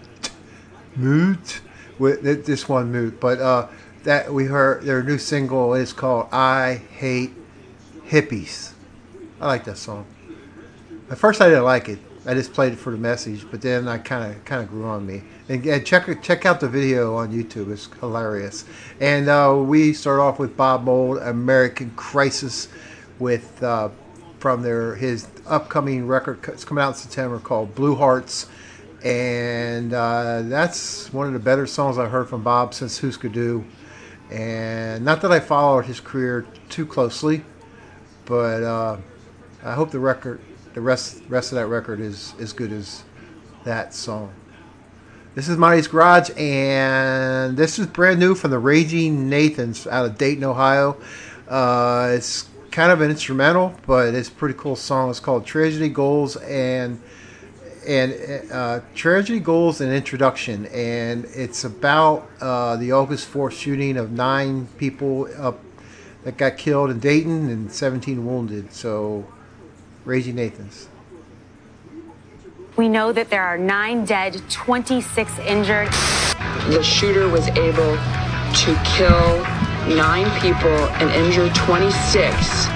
Moot, 0.96 1.60
with 1.98 2.22
this 2.46 2.68
one 2.68 2.90
Moot, 2.90 3.20
but 3.20 3.38
uh, 3.38 3.68
that 4.04 4.32
we 4.32 4.44
heard 4.44 4.84
their 4.84 5.02
new 5.02 5.18
single 5.18 5.74
is 5.74 5.92
called 5.92 6.28
"I 6.32 6.82
Hate 6.92 7.32
Hippies." 8.06 8.72
I 9.40 9.48
like 9.48 9.64
that 9.64 9.78
song. 9.78 10.06
At 11.10 11.18
first, 11.18 11.40
I 11.40 11.48
didn't 11.48 11.64
like 11.64 11.88
it. 11.88 11.98
I 12.26 12.32
just 12.32 12.54
played 12.54 12.72
it 12.72 12.78
for 12.78 12.90
the 12.90 12.96
message, 12.96 13.44
but 13.50 13.60
then 13.60 13.86
I 13.86 13.98
kind 13.98 14.32
of 14.32 14.44
kind 14.44 14.62
of 14.62 14.70
grew 14.70 14.84
on 14.84 15.06
me. 15.06 15.22
And, 15.48 15.64
and 15.66 15.84
check 15.84 16.22
check 16.22 16.46
out 16.46 16.60
the 16.60 16.68
video 16.68 17.16
on 17.16 17.32
YouTube; 17.32 17.70
it's 17.70 17.88
hilarious. 18.00 18.64
And 19.00 19.28
uh, 19.28 19.56
we 19.58 19.92
start 19.92 20.20
off 20.20 20.38
with 20.38 20.56
Bob 20.56 20.84
Mould, 20.84 21.18
"American 21.18 21.90
Crisis," 21.96 22.68
with 23.18 23.62
uh, 23.62 23.90
from 24.38 24.62
their 24.62 24.94
his 24.94 25.26
upcoming 25.46 26.06
record. 26.06 26.40
It's 26.48 26.64
coming 26.64 26.82
out 26.82 26.90
in 26.90 26.94
September 26.94 27.38
called 27.38 27.74
"Blue 27.74 27.94
Hearts," 27.94 28.46
and 29.04 29.92
uh, 29.92 30.42
that's 30.44 31.12
one 31.12 31.26
of 31.26 31.34
the 31.34 31.38
better 31.38 31.66
songs 31.66 31.98
I've 31.98 32.10
heard 32.10 32.28
from 32.28 32.42
Bob 32.42 32.72
since 32.72 32.98
"Who's 32.98 33.16
Husker 33.16 33.28
Du. 33.28 33.64
And 34.34 35.04
not 35.04 35.22
that 35.22 35.30
I 35.30 35.38
followed 35.38 35.84
his 35.84 36.00
career 36.00 36.44
too 36.68 36.86
closely, 36.86 37.44
but 38.24 38.64
uh, 38.64 38.96
I 39.62 39.74
hope 39.74 39.92
the 39.92 40.00
record, 40.00 40.40
the 40.72 40.80
rest 40.80 41.22
rest 41.28 41.52
of 41.52 41.56
that 41.56 41.68
record 41.68 42.00
is 42.00 42.34
as 42.40 42.52
good 42.52 42.72
as 42.72 43.04
that 43.62 43.94
song. 43.94 44.34
This 45.36 45.48
is 45.48 45.56
Monty's 45.56 45.86
Garage, 45.86 46.30
and 46.36 47.56
this 47.56 47.78
is 47.78 47.86
brand 47.86 48.18
new 48.18 48.34
from 48.34 48.50
the 48.50 48.58
Raging 48.58 49.30
Nathans 49.30 49.86
out 49.86 50.04
of 50.04 50.18
Dayton, 50.18 50.42
Ohio. 50.42 50.96
Uh, 51.46 52.10
it's 52.14 52.48
kind 52.72 52.90
of 52.90 53.02
an 53.02 53.12
instrumental, 53.12 53.78
but 53.86 54.16
it's 54.16 54.30
a 54.30 54.32
pretty 54.32 54.58
cool 54.58 54.74
song. 54.74 55.10
It's 55.10 55.20
called 55.20 55.46
Tragedy 55.46 55.88
Goals 55.88 56.34
and 56.38 57.00
and 57.86 58.50
uh, 58.50 58.80
Tragedy 58.94 59.40
Goals 59.40 59.80
and 59.80 59.92
Introduction, 59.92 60.66
and 60.66 61.24
it's 61.26 61.64
about 61.64 62.28
uh, 62.40 62.76
the 62.76 62.92
August 62.92 63.32
4th 63.32 63.52
shooting 63.52 63.96
of 63.96 64.10
nine 64.10 64.66
people 64.78 65.28
up 65.38 65.60
that 66.24 66.36
got 66.36 66.56
killed 66.56 66.90
in 66.90 66.98
Dayton 67.00 67.50
and 67.50 67.70
17 67.70 68.24
wounded. 68.24 68.72
So, 68.72 69.26
Raging 70.04 70.36
Nathans. 70.36 70.88
We 72.76 72.88
know 72.88 73.12
that 73.12 73.30
there 73.30 73.44
are 73.44 73.58
nine 73.58 74.04
dead, 74.04 74.42
26 74.50 75.38
injured. 75.40 75.88
the 76.68 76.82
shooter 76.82 77.28
was 77.28 77.46
able 77.48 77.96
to 78.54 78.82
kill 78.84 79.42
nine 79.96 80.28
people 80.40 80.68
and 80.98 81.10
injure 81.10 81.50
26 81.54 82.66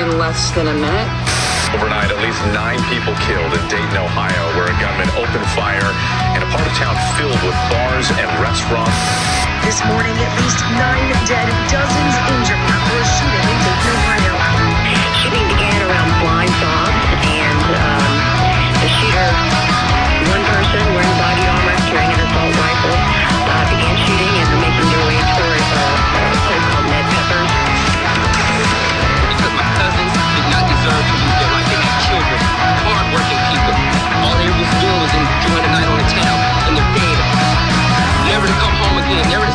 in 0.00 0.18
less 0.18 0.50
than 0.54 0.66
a 0.66 0.74
minute. 0.74 1.29
Overnight, 1.70 2.10
at 2.10 2.18
least 2.18 2.42
nine 2.50 2.82
people 2.90 3.14
killed 3.22 3.54
in 3.54 3.62
Dayton, 3.70 3.94
Ohio, 3.94 4.42
where 4.58 4.66
a 4.66 4.76
gunman 4.82 5.06
opened 5.14 5.46
fire 5.54 5.86
in 6.34 6.42
a 6.42 6.48
part 6.50 6.66
of 6.66 6.74
town 6.74 6.98
filled 7.14 7.38
with 7.46 7.54
bars 7.70 8.10
and 8.10 8.26
restaurants. 8.42 8.98
This 9.62 9.78
morning, 9.86 10.18
at 10.18 10.32
least 10.42 10.58
nine 10.74 11.14
dead, 11.30 11.46
dozens 11.70 12.14
injured 12.34 12.58
after 12.58 12.94
a 12.98 13.06
shooting 13.06 13.49
home 39.10 39.49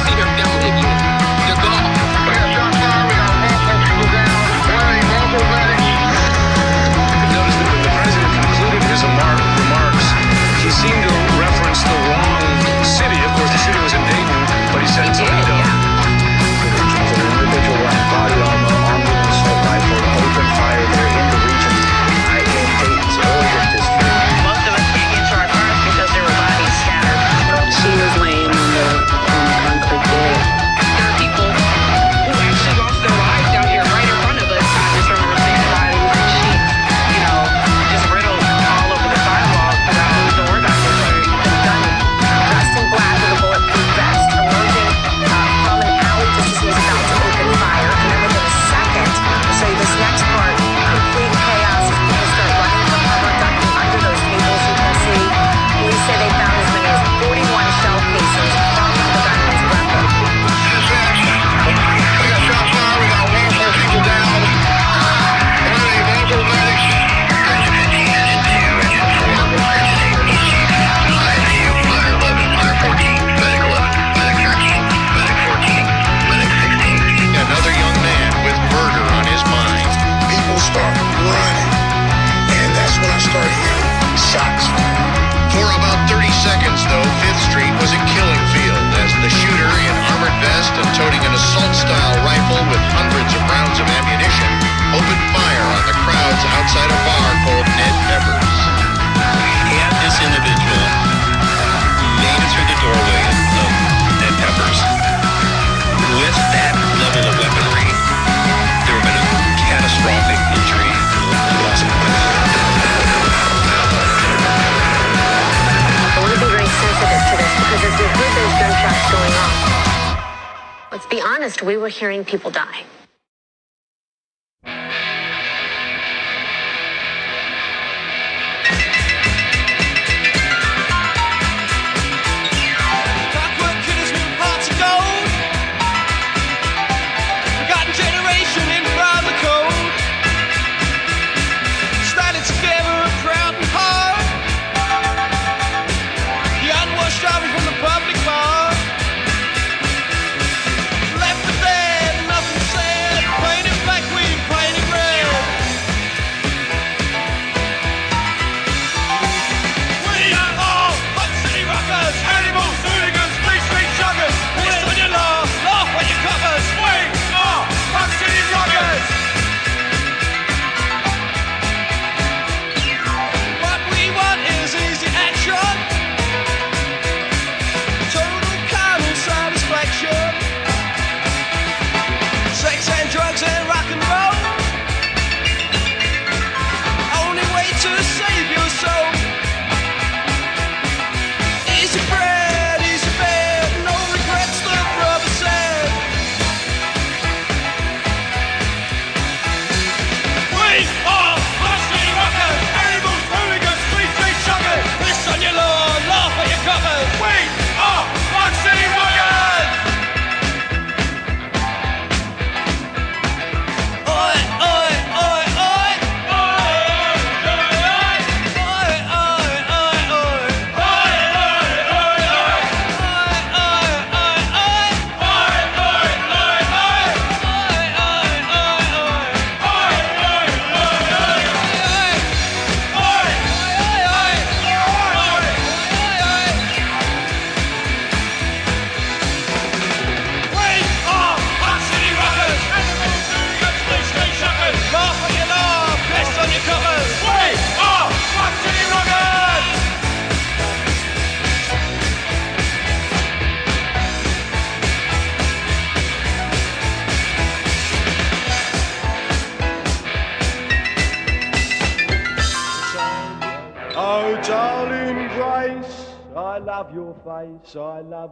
people 122.26 122.52
die. 122.52 122.65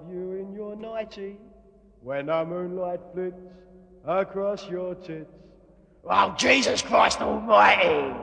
you 0.09 0.33
in 0.33 0.53
your 0.53 0.75
nightie 0.75 1.37
when 2.01 2.27
the 2.27 2.45
moonlight 2.45 2.99
flicks 3.13 3.37
across 4.05 4.67
your 4.67 4.95
tits. 4.95 5.31
Oh, 6.05 6.35
Jesus 6.37 6.81
Christ 6.81 7.21
Almighty! 7.21 8.13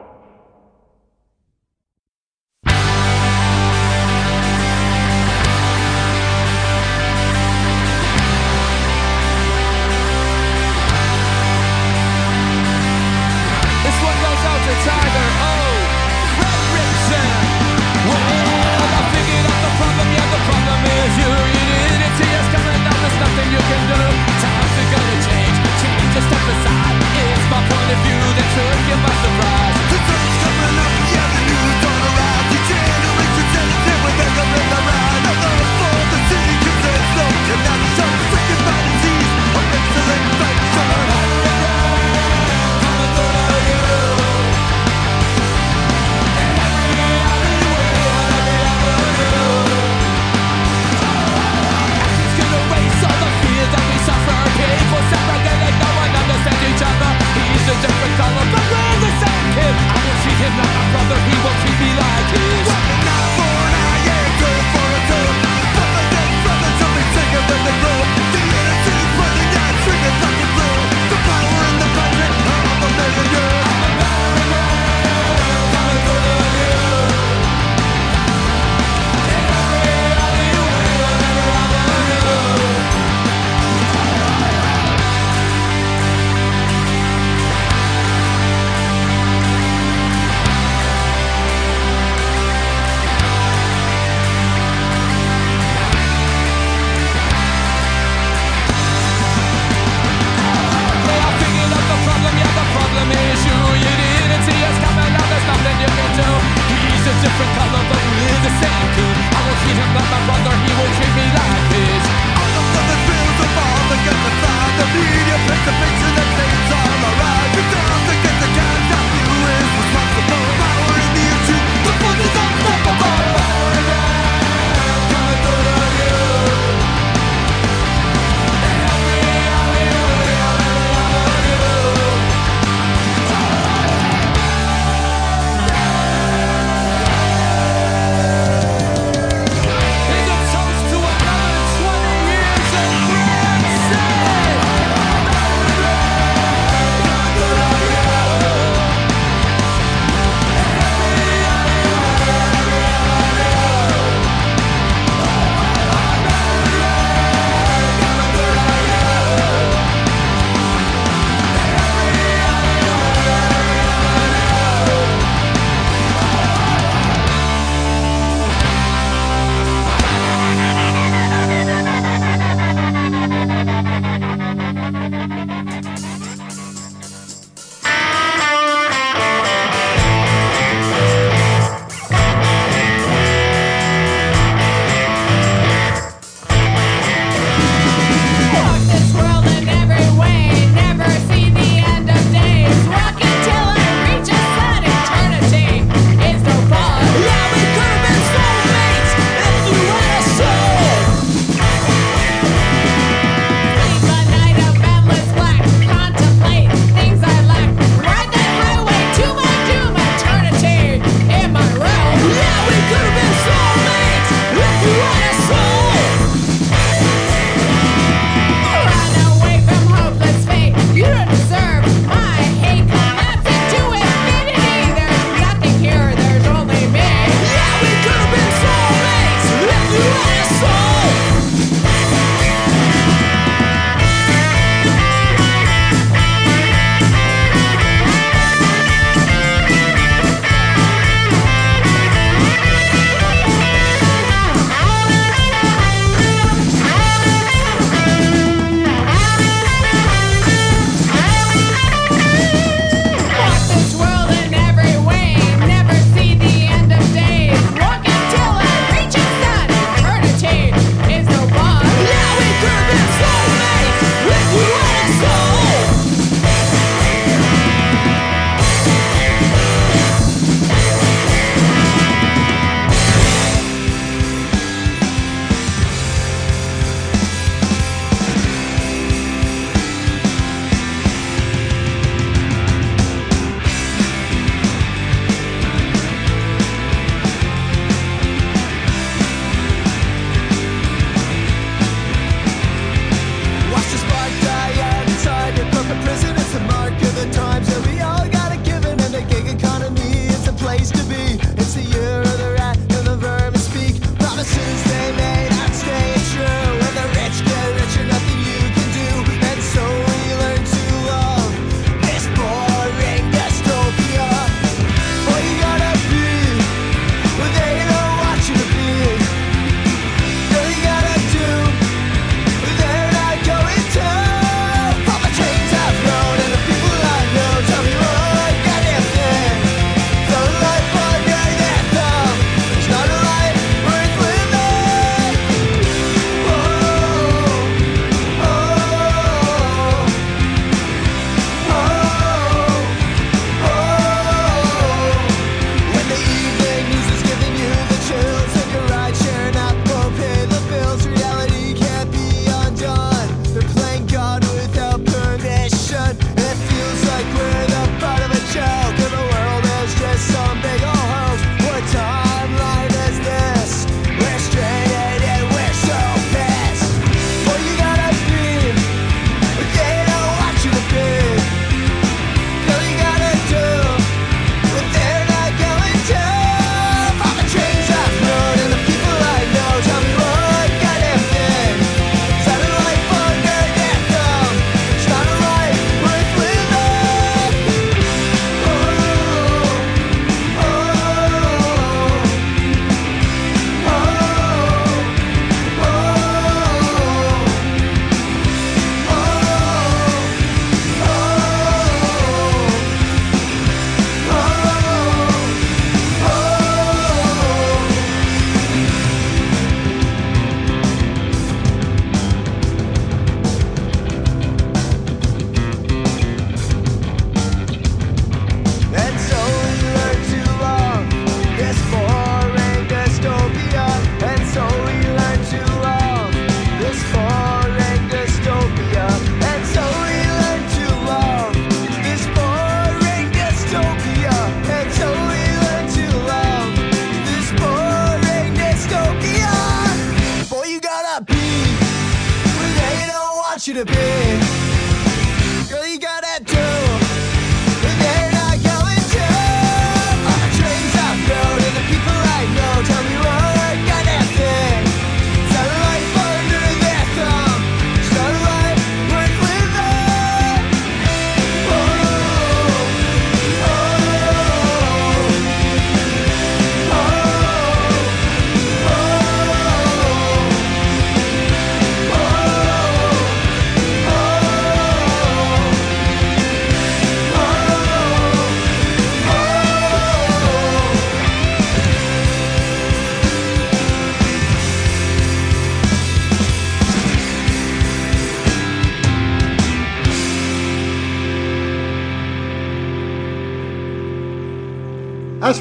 To 443.85 443.87
be. 443.87 444.30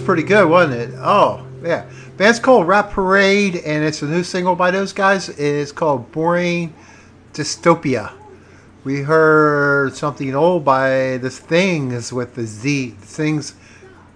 Pretty 0.10 0.24
good, 0.24 0.50
wasn't 0.50 0.74
it? 0.74 0.90
Oh, 0.98 1.46
yeah. 1.62 1.88
Band's 2.18 2.40
called 2.40 2.68
Rap 2.68 2.90
Parade, 2.90 3.58
and 3.58 3.84
it's 3.84 4.02
a 4.02 4.08
new 4.08 4.24
single 4.24 4.56
by 4.56 4.72
those 4.72 4.92
guys. 4.92 5.30
It's 5.30 5.72
called 5.72 6.12
Boring 6.12 6.74
Dystopia. 7.34 8.12
We 8.84 9.04
heard 9.04 9.96
something 9.96 10.34
old 10.34 10.66
by 10.66 11.18
the 11.18 11.30
Things 11.30 12.12
with 12.12 12.34
the 12.34 12.48
Z. 12.48 12.96
The 13.00 13.06
Things 13.06 13.54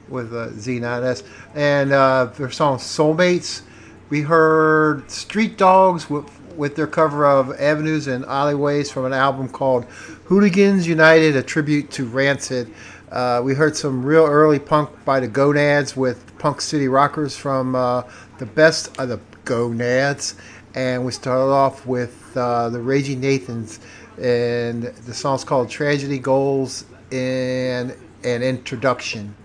with 0.10 0.34
a 0.34 0.52
Z, 0.60 0.80
not 0.80 1.04
S. 1.04 1.22
And 1.54 1.92
uh, 1.92 2.32
their 2.38 2.50
song 2.50 2.80
Soulmates. 2.80 3.62
We 4.10 4.22
heard 4.22 5.12
Street 5.12 5.60
Dogs 5.60 6.10
with, 6.10 6.28
with 6.58 6.76
their 6.76 6.88
cover 6.88 7.24
of 7.24 7.52
Avenues 7.62 8.08
and 8.08 8.26
Alleyways 8.26 8.90
from 8.90 9.06
an 9.06 9.14
album 9.14 9.48
called 9.48 9.86
Hooligans 10.26 10.88
United, 10.88 11.36
a 11.36 11.44
tribute 11.44 11.92
to 11.92 12.06
Rancid. 12.06 12.74
Uh, 13.14 13.40
we 13.44 13.54
heard 13.54 13.78
some 13.78 14.04
real 14.04 14.26
early 14.26 14.58
punk 14.58 14.90
by 15.06 15.20
the 15.20 15.28
Gonads 15.28 15.96
with 15.96 16.36
Punk 16.40 16.60
City 16.62 16.88
Rockers 16.88 17.38
from 17.38 17.76
uh, 17.76 18.02
the 18.40 18.48
best 18.48 18.98
of 18.98 19.10
the 19.10 19.20
Gonads. 19.46 20.34
And 20.74 21.06
we 21.06 21.12
started 21.12 21.52
off 21.52 21.86
with 21.86 22.36
uh, 22.36 22.70
the 22.70 22.80
Raging 22.80 23.22
Nathans. 23.22 23.80
And 24.20 24.82
the 24.82 25.14
song's 25.14 25.44
called 25.44 25.70
Tragedy 25.70 26.18
Goals 26.18 26.86
and 27.12 27.96
an 28.24 28.42
Introduction. 28.42 29.36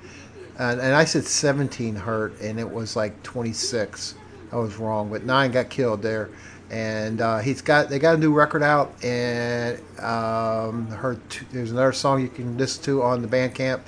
And, 0.59 0.81
and 0.81 0.95
I 0.95 1.05
said 1.05 1.25
17 1.25 1.95
hurt, 1.95 2.41
and 2.41 2.59
it 2.59 2.71
was 2.71 2.97
like 2.97 3.23
26. 3.23 4.15
I 4.51 4.57
was 4.57 4.79
wrong, 4.79 5.11
but 5.11 5.25
nine 5.25 5.51
got 5.51 5.69
killed 5.69 6.01
there. 6.01 6.31
And 6.71 7.21
uh, 7.21 7.39
he's 7.39 7.63
got 7.63 7.89
they 7.89 7.99
got 7.99 8.17
a 8.17 8.19
new 8.19 8.33
record 8.33 8.63
out, 8.63 8.93
and 9.03 9.79
um, 10.01 10.89
heard 10.89 11.19
two, 11.31 11.47
there's 11.51 11.71
another 11.71 11.93
song 11.93 12.21
you 12.21 12.29
can 12.29 12.59
listen 12.59 12.85
to 12.85 13.03
on 13.03 13.23
the 13.23 13.29
Bandcamp. 13.29 13.81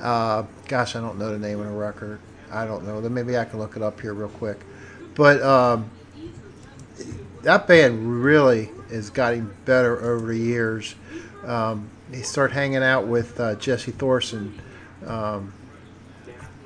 Uh, 0.00 0.44
gosh, 0.66 0.96
I 0.96 1.00
don't 1.00 1.18
know 1.18 1.30
the 1.30 1.38
name 1.38 1.60
of 1.60 1.66
the 1.66 1.72
record. 1.72 2.20
I 2.50 2.64
don't 2.64 2.86
know. 2.86 3.00
Then 3.00 3.12
maybe 3.12 3.36
I 3.36 3.44
can 3.44 3.58
look 3.58 3.76
it 3.76 3.82
up 3.82 4.00
here 4.00 4.14
real 4.14 4.28
quick. 4.28 4.60
But 5.14 5.42
um, 5.42 5.90
that 7.42 7.66
band 7.66 8.22
really 8.22 8.70
is 8.90 9.10
getting 9.10 9.54
better 9.64 10.02
over 10.02 10.28
the 10.28 10.38
years. 10.38 10.94
Um, 11.44 11.90
he 12.12 12.22
started 12.22 12.54
hanging 12.54 12.82
out 12.82 13.06
with 13.06 13.38
uh, 13.38 13.54
Jesse 13.56 13.92
Thorson, 13.92 14.60
um, 15.06 15.52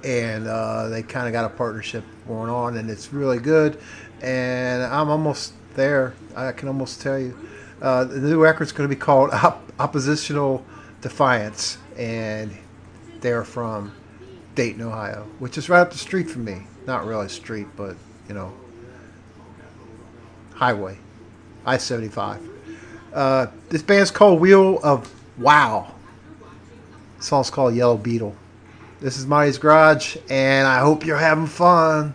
and 0.04 0.46
uh, 0.46 0.88
they 0.88 1.02
kind 1.02 1.26
of 1.26 1.32
got 1.32 1.44
a 1.44 1.54
partnership 1.54 2.04
going 2.26 2.50
on, 2.50 2.76
and 2.76 2.90
it's 2.90 3.12
really 3.12 3.38
good. 3.38 3.80
And 4.22 4.82
I'm 4.82 5.08
almost 5.10 5.52
there. 5.74 6.14
I 6.34 6.52
can 6.52 6.68
almost 6.68 7.00
tell 7.00 7.18
you. 7.18 7.38
Uh, 7.80 8.04
the 8.04 8.18
new 8.20 8.42
record's 8.42 8.72
going 8.72 8.88
to 8.88 8.94
be 8.94 8.98
called 8.98 9.30
Op- 9.30 9.72
Oppositional 9.78 10.64
Defiance, 11.00 11.78
and 11.96 12.56
they're 13.20 13.44
from 13.44 13.92
Dayton, 14.54 14.82
Ohio, 14.82 15.26
which 15.38 15.56
is 15.56 15.68
right 15.68 15.80
up 15.80 15.92
the 15.92 15.98
street 15.98 16.28
from 16.28 16.44
me. 16.44 16.62
Not 16.86 17.06
really 17.06 17.28
street, 17.28 17.68
but 17.76 17.96
you 18.28 18.34
know, 18.34 18.52
highway, 20.54 20.98
I-75. 21.64 22.40
Uh, 23.12 23.46
this 23.68 23.82
band's 23.82 24.10
called 24.10 24.40
Wheel 24.40 24.80
of 24.82 25.12
Wow. 25.38 25.94
The 27.18 27.24
song's 27.24 27.50
called 27.50 27.74
Yellow 27.74 27.96
Beetle. 27.96 28.34
This 29.00 29.16
is 29.16 29.26
Marty's 29.26 29.58
Garage, 29.58 30.16
and 30.28 30.66
I 30.66 30.80
hope 30.80 31.06
you're 31.06 31.16
having 31.16 31.46
fun. 31.46 32.14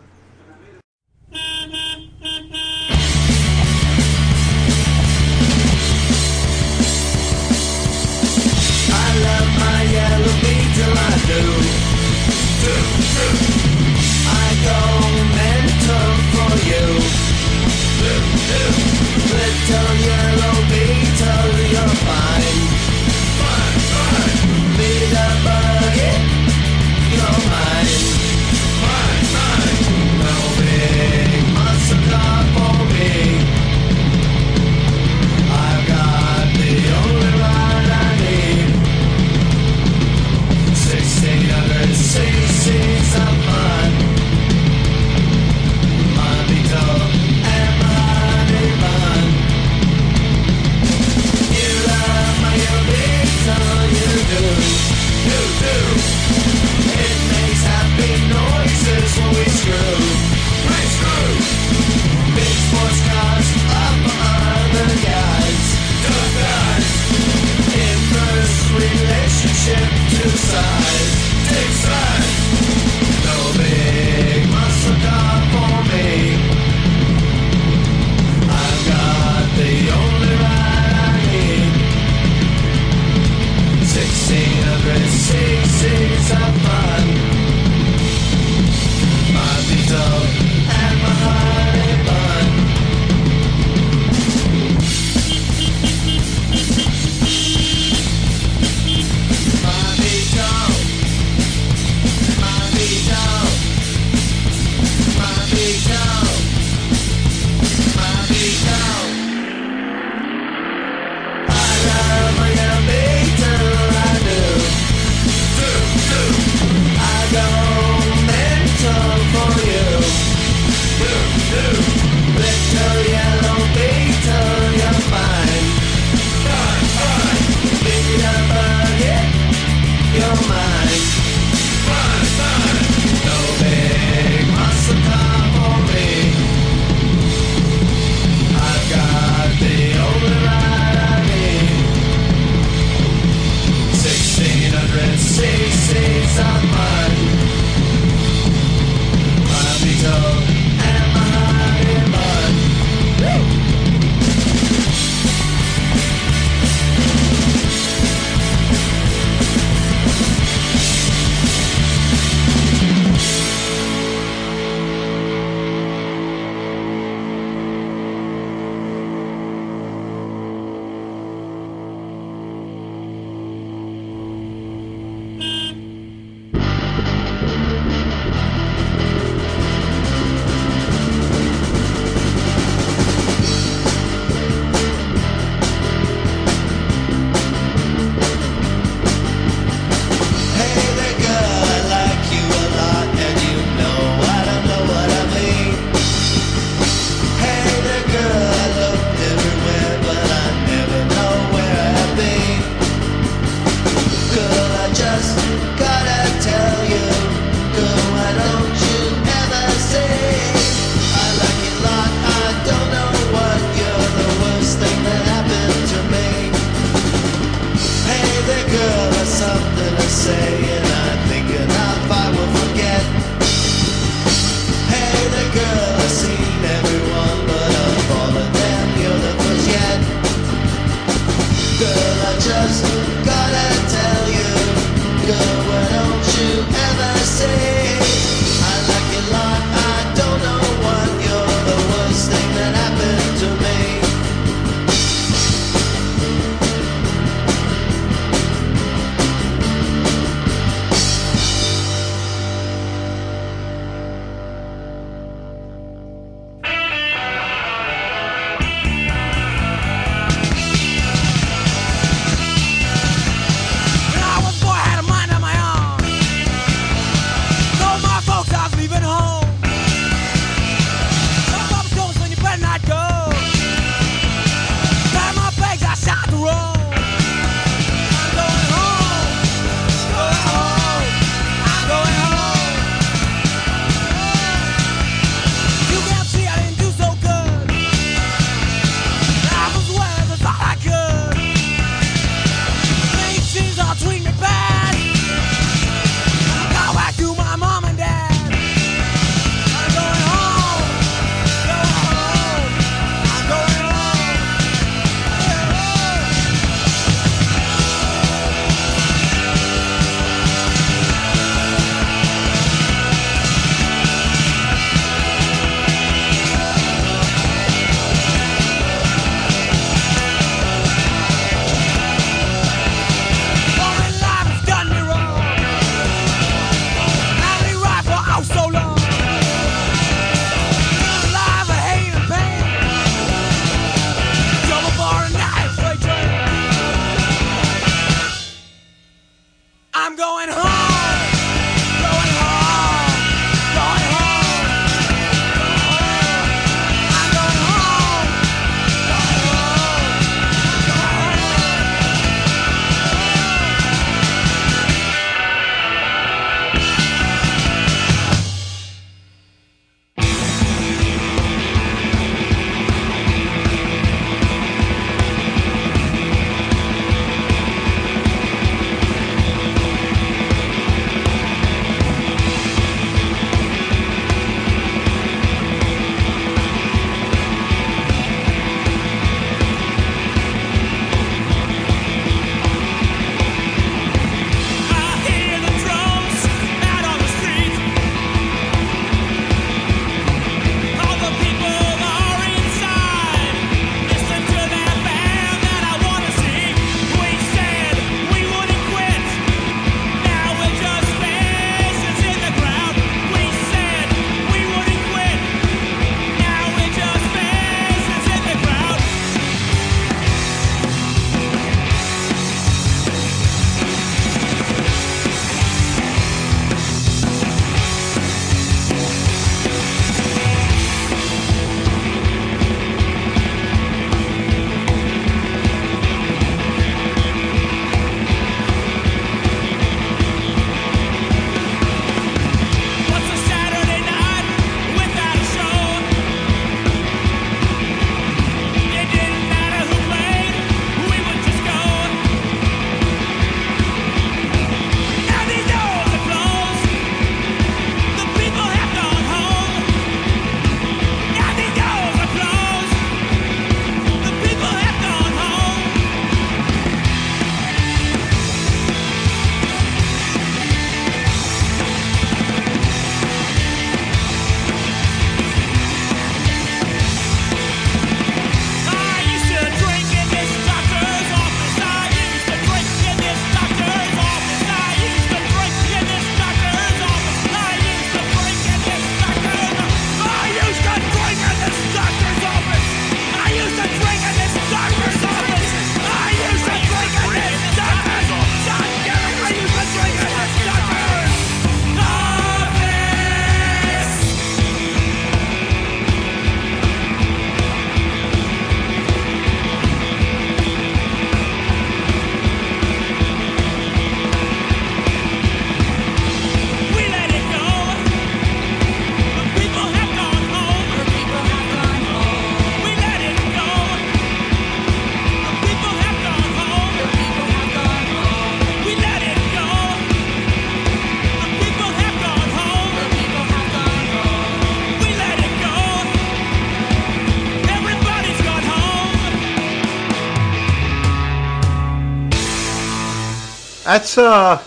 That's 533.94 534.18
uh, 534.18 534.60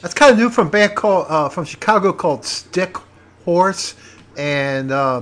that's 0.00 0.14
kind 0.14 0.32
of 0.32 0.38
new 0.38 0.48
from 0.48 0.68
a 0.68 0.70
band 0.70 0.94
called 0.94 1.26
uh, 1.28 1.50
from 1.50 1.66
Chicago 1.66 2.10
called 2.10 2.42
Stick 2.46 2.96
Horse, 3.44 3.96
and 4.38 4.90
uh, 4.90 5.20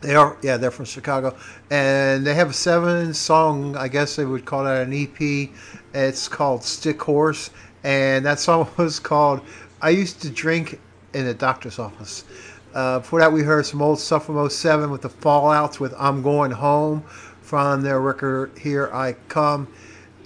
they 0.00 0.14
are 0.14 0.38
yeah 0.42 0.56
they're 0.56 0.70
from 0.70 0.86
Chicago, 0.86 1.36
and 1.70 2.26
they 2.26 2.32
have 2.32 2.48
a 2.48 2.54
seven 2.54 3.12
song 3.12 3.76
I 3.76 3.88
guess 3.88 4.16
they 4.16 4.24
would 4.24 4.46
call 4.46 4.64
that 4.64 4.88
an 4.88 4.94
EP. 4.94 5.50
It's 5.92 6.28
called 6.28 6.64
Stick 6.64 7.02
Horse, 7.02 7.50
and 7.84 8.24
that 8.24 8.40
song 8.40 8.66
was 8.78 8.98
called 8.98 9.42
"I 9.82 9.90
Used 9.90 10.22
to 10.22 10.30
Drink 10.30 10.80
in 11.12 11.26
the 11.26 11.34
Doctor's 11.34 11.78
Office." 11.78 12.24
Uh, 12.72 13.00
before 13.00 13.20
that, 13.20 13.30
we 13.30 13.42
heard 13.42 13.66
some 13.66 13.82
old 13.82 14.00
stuff 14.00 14.24
from 14.24 14.48
07 14.48 14.90
with 14.90 15.02
the 15.02 15.10
Fallouts 15.10 15.78
with 15.78 15.92
"I'm 15.98 16.22
Going 16.22 16.52
Home" 16.52 17.02
from 17.42 17.82
their 17.82 18.00
record 18.00 18.56
"Here 18.58 18.88
I 18.94 19.12
Come." 19.28 19.68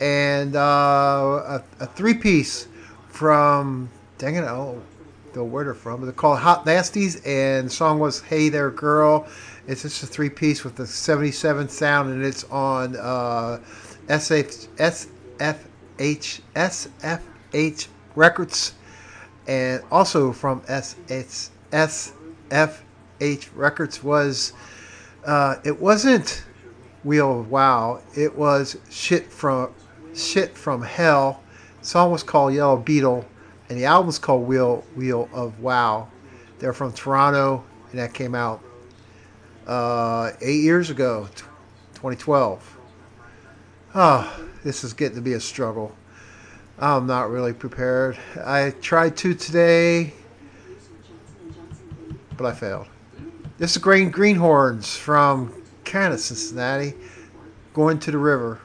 And 0.01 0.56
uh, 0.56 0.60
a, 0.60 1.62
a 1.81 1.86
three 1.86 2.14
piece 2.14 2.68
from 3.09 3.90
dang 4.18 4.36
it, 4.36 4.44
oh, 4.44 4.82
the 5.32 5.44
where 5.44 5.64
they're 5.64 5.74
from. 5.74 6.02
They're 6.02 6.12
called 6.12 6.39
Hot 6.39 6.64
Nasties, 6.64 7.20
and 7.27 7.66
the 7.66 7.70
song 7.70 7.98
was 7.98 8.20
"Hey 8.20 8.48
There 8.48 8.70
Girl." 8.70 9.27
It's 9.66 9.82
just 9.82 10.02
a 10.02 10.06
three 10.06 10.31
piece 10.31 10.64
with 10.64 10.77
the 10.77 10.86
'77 10.86 11.68
sound, 11.68 12.12
and 12.12 12.24
it's 12.24 12.44
on 12.44 12.97
uh, 12.97 13.60
SF, 14.09 14.68
SFH 15.98 16.40
SFH 16.55 17.89
Records, 18.14 18.74
and 19.47 19.82
also 19.90 20.32
from 20.32 20.62
SH, 20.62 21.51
SFH 21.73 23.48
Records 23.55 24.02
was. 24.02 24.52
Uh, 25.24 25.56
it 25.64 25.81
wasn't 25.81 26.44
Wheel 27.02 27.40
of 27.40 27.51
Wow. 27.51 28.01
It 28.16 28.36
was 28.36 28.78
shit 28.90 29.31
from 29.31 29.70
shit 30.16 30.56
from 30.56 30.82
hell. 30.82 31.43
The 31.80 31.86
song 31.86 32.10
was 32.10 32.22
called 32.22 32.55
Yellow 32.55 32.78
Beetle, 32.78 33.24
and 33.68 33.78
the 33.78 33.84
album's 33.84 34.18
called 34.18 34.47
Wheel 34.47 34.84
Wheel 34.94 35.28
of 35.32 35.60
Wow. 35.60 36.09
They're 36.59 36.72
from 36.72 36.93
Toronto, 36.93 37.64
and 37.90 38.01
that 38.01 38.14
came 38.14 38.34
out 38.34 38.62
uh, 39.66 40.32
eight 40.40 40.62
years 40.62 40.90
ago, 40.90 41.28
t- 41.34 41.43
2012. 41.94 42.78
Oh, 43.94 44.47
this 44.64 44.84
is 44.84 44.93
getting 44.93 45.16
to 45.16 45.22
be 45.22 45.34
a 45.34 45.40
struggle. 45.40 45.94
I'm 46.78 47.06
not 47.06 47.30
really 47.30 47.52
prepared. 47.52 48.18
I 48.44 48.70
tried 48.82 49.16
to 49.18 49.34
today, 49.34 50.12
but 52.36 52.47
I 52.47 52.52
failed. 52.52 52.86
This 53.59 53.72
is 53.72 53.78
Green 53.78 54.10
Greenhorns 54.10 54.97
from 54.97 55.62
Canada, 55.84 56.18
Cincinnati, 56.18 56.94
going 57.72 57.98
to 58.01 58.10
the 58.10 58.18
river. 58.18 58.60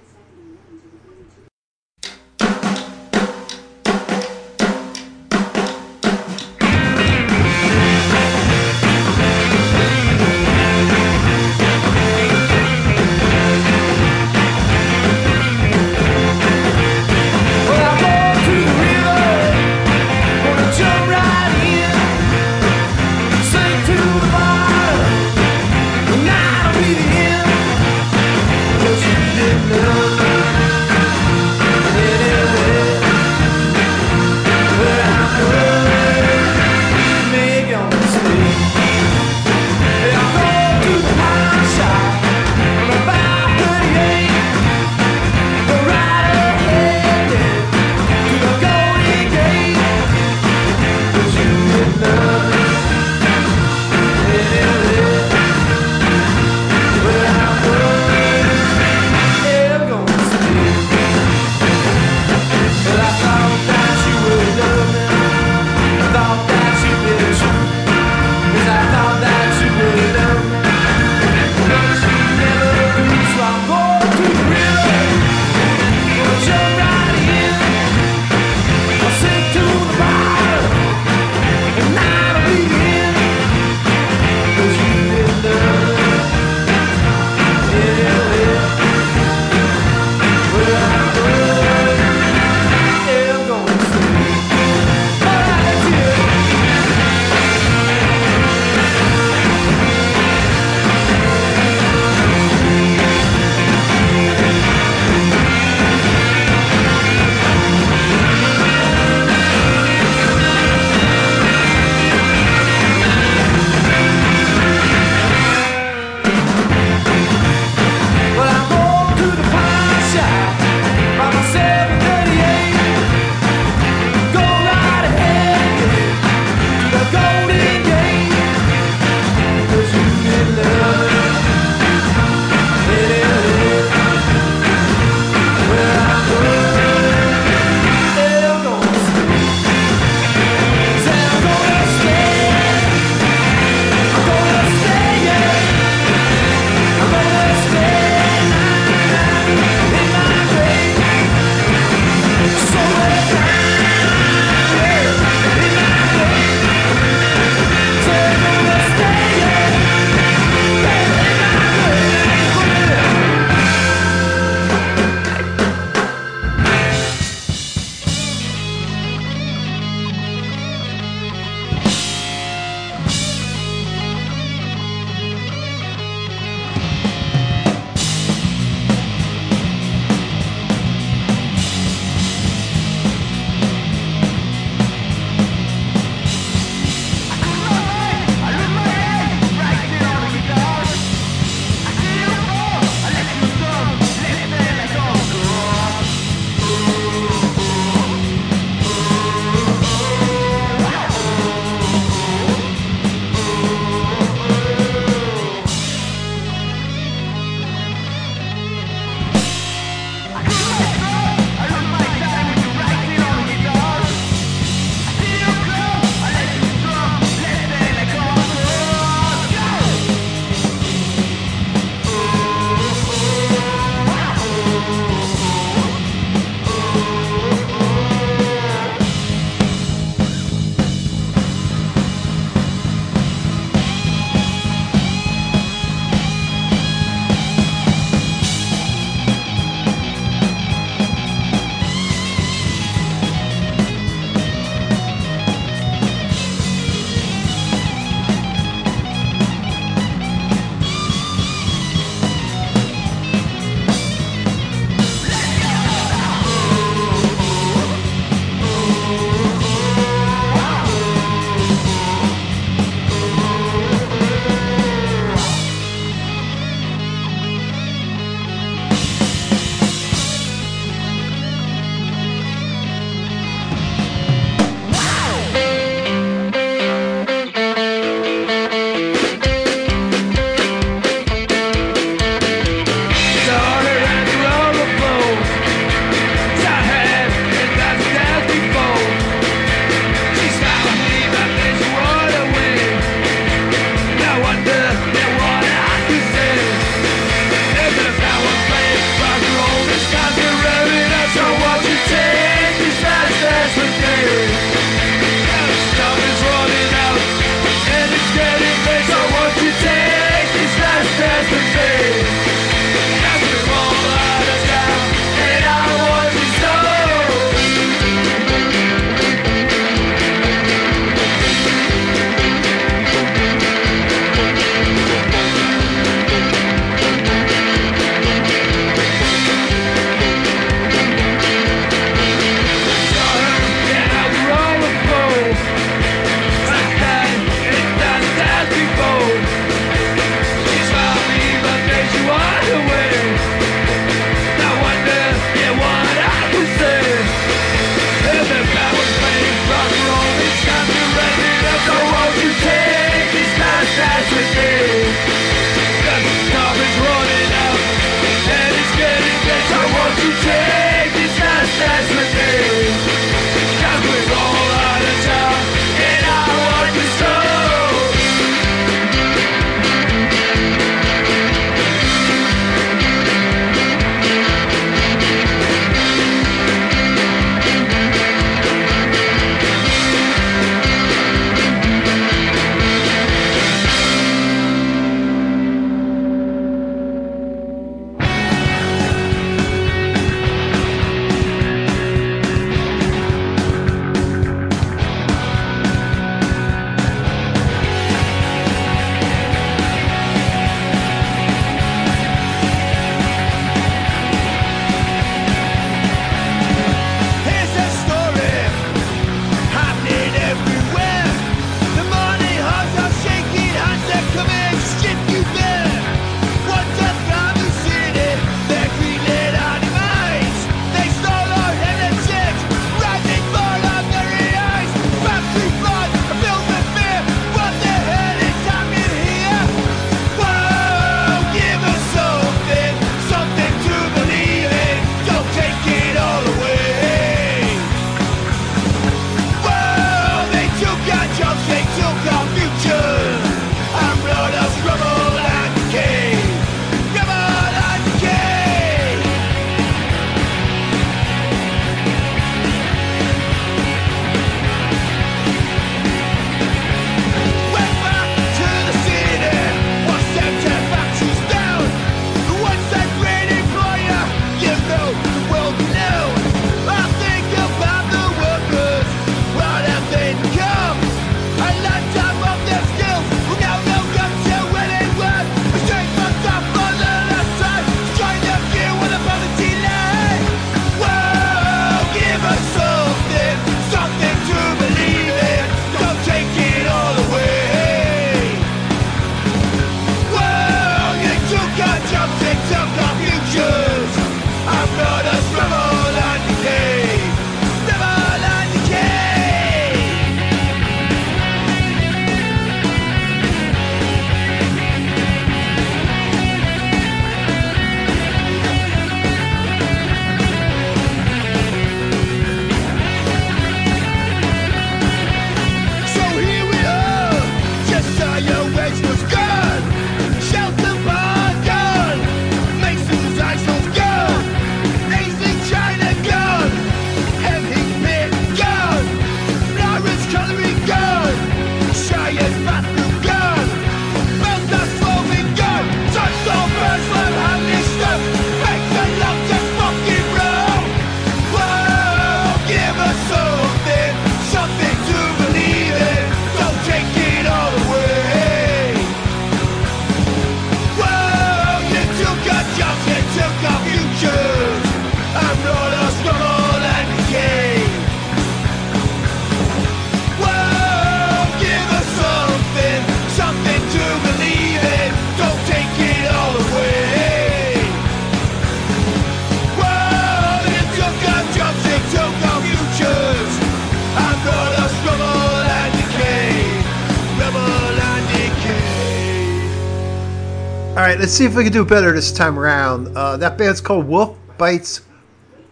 Let's 581.32 581.38
see 581.38 581.46
if 581.46 581.56
we 581.56 581.64
can 581.64 581.72
do 581.72 581.86
better 581.86 582.12
this 582.12 582.30
time 582.30 582.60
around. 582.60 583.16
Uh, 583.16 583.38
that 583.38 583.58
band's 583.58 583.80
called 583.80 584.06
Wolf 584.06 584.38
Bites 584.58 585.00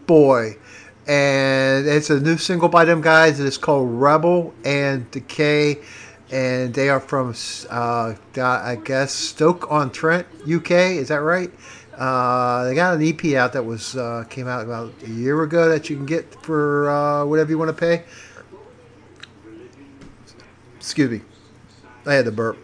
Boy, 0.07 0.55
and 1.05 1.85
it's 1.85 2.09
a 2.09 2.17
new 2.17 2.37
single 2.37 2.69
by 2.69 2.85
them 2.85 3.01
guys. 3.01 3.41
It's 3.41 3.57
called 3.57 3.89
Rebel 3.91 4.53
and 4.63 5.11
Decay, 5.11 5.79
and 6.31 6.73
they 6.73 6.87
are 6.87 7.01
from, 7.01 7.35
uh, 7.69 8.13
I 8.37 8.77
guess, 8.81 9.11
Stoke 9.11 9.69
on 9.69 9.91
Trent, 9.91 10.25
UK. 10.49 10.71
Is 10.71 11.09
that 11.09 11.17
right? 11.17 11.51
Uh, 11.93 12.63
they 12.63 12.73
got 12.73 12.95
an 12.95 13.03
EP 13.03 13.35
out 13.35 13.51
that 13.51 13.63
was 13.65 13.97
uh, 13.97 14.23
came 14.29 14.47
out 14.47 14.63
about 14.63 14.93
a 15.03 15.09
year 15.09 15.43
ago 15.43 15.67
that 15.67 15.89
you 15.89 15.97
can 15.97 16.05
get 16.05 16.41
for 16.41 16.89
uh, 16.89 17.25
whatever 17.25 17.49
you 17.49 17.57
want 17.57 17.67
to 17.67 17.73
pay. 17.73 18.05
Excuse 20.77 21.11
me, 21.11 21.21
I 22.05 22.13
had 22.13 22.23
to 22.23 22.31
burp. 22.31 22.57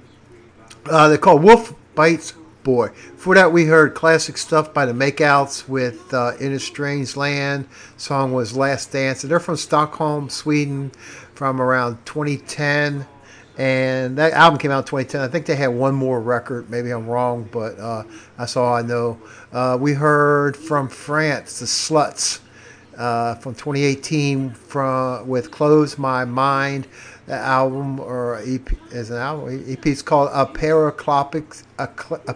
Uh, 0.90 1.10
they're 1.10 1.18
called 1.18 1.44
Wolf 1.44 1.74
Bites 1.94 2.34
Boy. 2.66 2.88
For 3.16 3.36
that, 3.36 3.54
we 3.54 3.66
heard 3.66 3.94
classic 3.94 4.38
stuff 4.38 4.74
by 4.74 4.88
the 4.88 4.92
Makeouts 4.92 5.70
with 5.70 6.12
uh, 6.12 6.32
In 6.40 6.52
a 6.52 6.58
Strange 6.58 7.16
Land. 7.16 7.68
Song 7.96 8.34
was 8.34 8.58
Last 8.58 8.92
Dance. 8.92 9.24
And 9.24 9.30
they're 9.30 9.40
from 9.40 9.56
Stockholm, 9.56 10.30
Sweden, 10.30 10.92
from 11.36 11.62
around 11.62 12.04
2010. 12.08 13.06
And 13.60 14.18
that 14.18 14.34
album 14.34 14.58
came 14.58 14.72
out 14.72 14.80
in 14.80 14.86
2010. 14.86 15.22
I 15.22 15.28
think 15.28 15.46
they 15.46 15.56
had 15.56 15.68
one 15.68 15.94
more 15.94 16.20
record. 16.20 16.68
Maybe 16.72 16.90
I'm 16.90 17.06
wrong, 17.06 17.48
but 17.52 17.78
uh, 17.78 18.02
that's 18.36 18.58
all 18.58 18.74
I 18.74 18.82
know. 18.82 19.20
Uh, 19.54 19.78
we 19.80 19.94
heard 19.94 20.58
from 20.58 20.90
France, 20.90 21.60
the 21.60 21.68
Sluts, 21.68 22.40
uh, 22.98 23.36
from 23.36 23.54
2018, 23.54 24.50
from 24.50 25.28
with 25.28 25.52
Close 25.52 26.00
My 26.00 26.26
Mind. 26.26 26.88
Album 27.34 28.00
or 28.00 28.38
EP 28.46 28.70
is 28.92 29.10
an 29.10 29.18
album. 29.18 29.64
EP 29.68 29.86
is 29.88 30.02
called 30.02 30.30
a 30.34 30.46
Paraclopics, 30.46 31.64
a, 31.80 31.84
a 31.84 32.34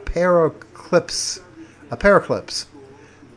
a 1.91 1.97
Paraclips. 1.97 2.65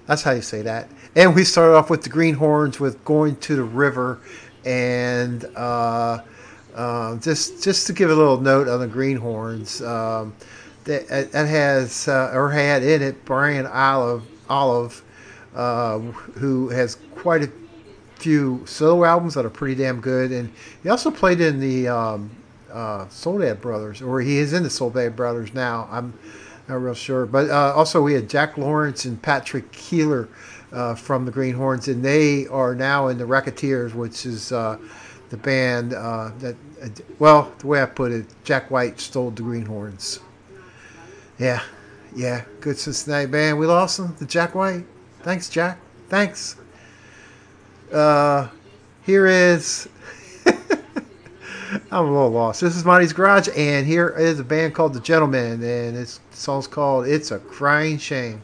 That's 0.07 0.23
how 0.23 0.33
you 0.33 0.43
say 0.43 0.63
that. 0.63 0.89
And 1.15 1.35
we 1.35 1.45
started 1.45 1.75
off 1.75 1.91
with 1.91 2.03
the 2.03 2.09
Greenhorns 2.09 2.81
with 2.81 3.05
Going 3.05 3.37
to 3.37 3.57
the 3.57 3.65
River, 3.65 4.21
and 4.65 5.45
uh, 5.57 6.23
uh, 6.75 7.17
just 7.17 7.63
just 7.63 7.87
to 7.87 7.93
give 7.93 8.11
a 8.11 8.15
little 8.15 8.41
note 8.41 8.67
on 8.69 8.81
the 8.81 8.89
Greenhorns, 8.89 9.83
um, 9.87 10.35
that, 10.85 11.33
that 11.33 11.49
has 11.49 12.09
uh, 12.09 12.31
or 12.33 12.51
had 12.51 12.83
in 12.83 13.03
it 13.03 13.25
Brian 13.25 13.67
Olive, 13.67 14.25
Olive 14.49 15.03
uh, 15.55 15.99
who 15.99 16.71
has 16.71 16.97
quite 17.15 17.43
a 17.43 17.53
few 18.23 18.63
solo 18.67 19.05
albums 19.05 19.35
that 19.35 19.45
are 19.45 19.51
pretty 19.51 19.75
damn 19.75 20.01
good, 20.01 20.31
and 20.31 20.53
he 20.83 20.89
also 20.89 21.11
played 21.11 21.41
in 21.41 21.59
the 21.59 21.89
um, 21.89 22.31
uh, 22.73 23.07
Brothers, 23.61 24.01
or 24.01 24.21
he 24.21 24.39
is 24.39 24.53
in 24.53 24.63
the 24.63 24.71
Soledad 24.71 25.17
Brothers 25.17 25.53
now. 25.53 25.89
I'm 25.91 26.17
not 26.69 26.77
real 26.77 26.95
sure, 26.95 27.27
but 27.27 27.51
uh, 27.51 27.75
also 27.75 28.01
we 28.01 28.15
had 28.15 28.31
Jack 28.31 28.57
Lawrence 28.57 29.05
and 29.05 29.21
Patrick 29.21 29.73
Keeler 29.73 30.29
uh, 30.73 30.95
from 30.95 31.25
the 31.25 31.33
Greenhorns, 31.33 31.89
and 31.89 32.05
they 32.05 32.47
are 32.47 32.75
now 32.75 33.09
in 33.09 33.19
the 33.19 33.27
Raconteurs, 33.27 33.93
which 33.93 34.25
is 34.25 34.53
uh, 34.53 34.79
the 35.31 35.37
band 35.37 35.93
uh, 35.93 36.31
that. 36.39 36.57
Well, 37.19 37.53
the 37.59 37.67
way 37.67 37.83
I 37.83 37.87
put 37.87 38.13
it, 38.13 38.27
Jack 38.45 38.71
White 38.71 39.01
stole 39.01 39.31
the 39.31 39.43
Greenhorns. 39.43 40.21
Yeah, 41.39 41.63
yeah, 42.15 42.45
good 42.61 42.79
Cincinnati 42.79 43.27
band. 43.27 43.59
We 43.59 43.67
lost 43.67 43.97
them 43.97 44.15
to 44.17 44.27
Jack 44.27 44.55
White. 44.55 44.85
Thanks, 45.23 45.49
Jack. 45.49 45.79
Thanks. 46.09 46.57
Uh, 47.93 48.49
here 49.05 49.27
is. 49.27 49.89
I'm 50.47 52.07
a 52.07 52.11
little 52.11 52.31
lost. 52.31 52.63
This 52.63 52.75
is 52.75 52.85
Monty's 52.85 53.13
Garage, 53.13 53.49
and 53.55 53.87
here 53.87 54.09
is 54.09 54.41
a 54.41 54.45
band 54.45 54.75
called 54.75 54.95
The 54.95 55.01
Gentlemen, 55.01 55.63
and 55.63 55.97
this 55.97 56.21
song's 56.31 56.67
called 56.67 57.07
It's 57.07 57.31
a 57.31 57.39
Crying 57.39 57.99
Shame. 57.99 58.41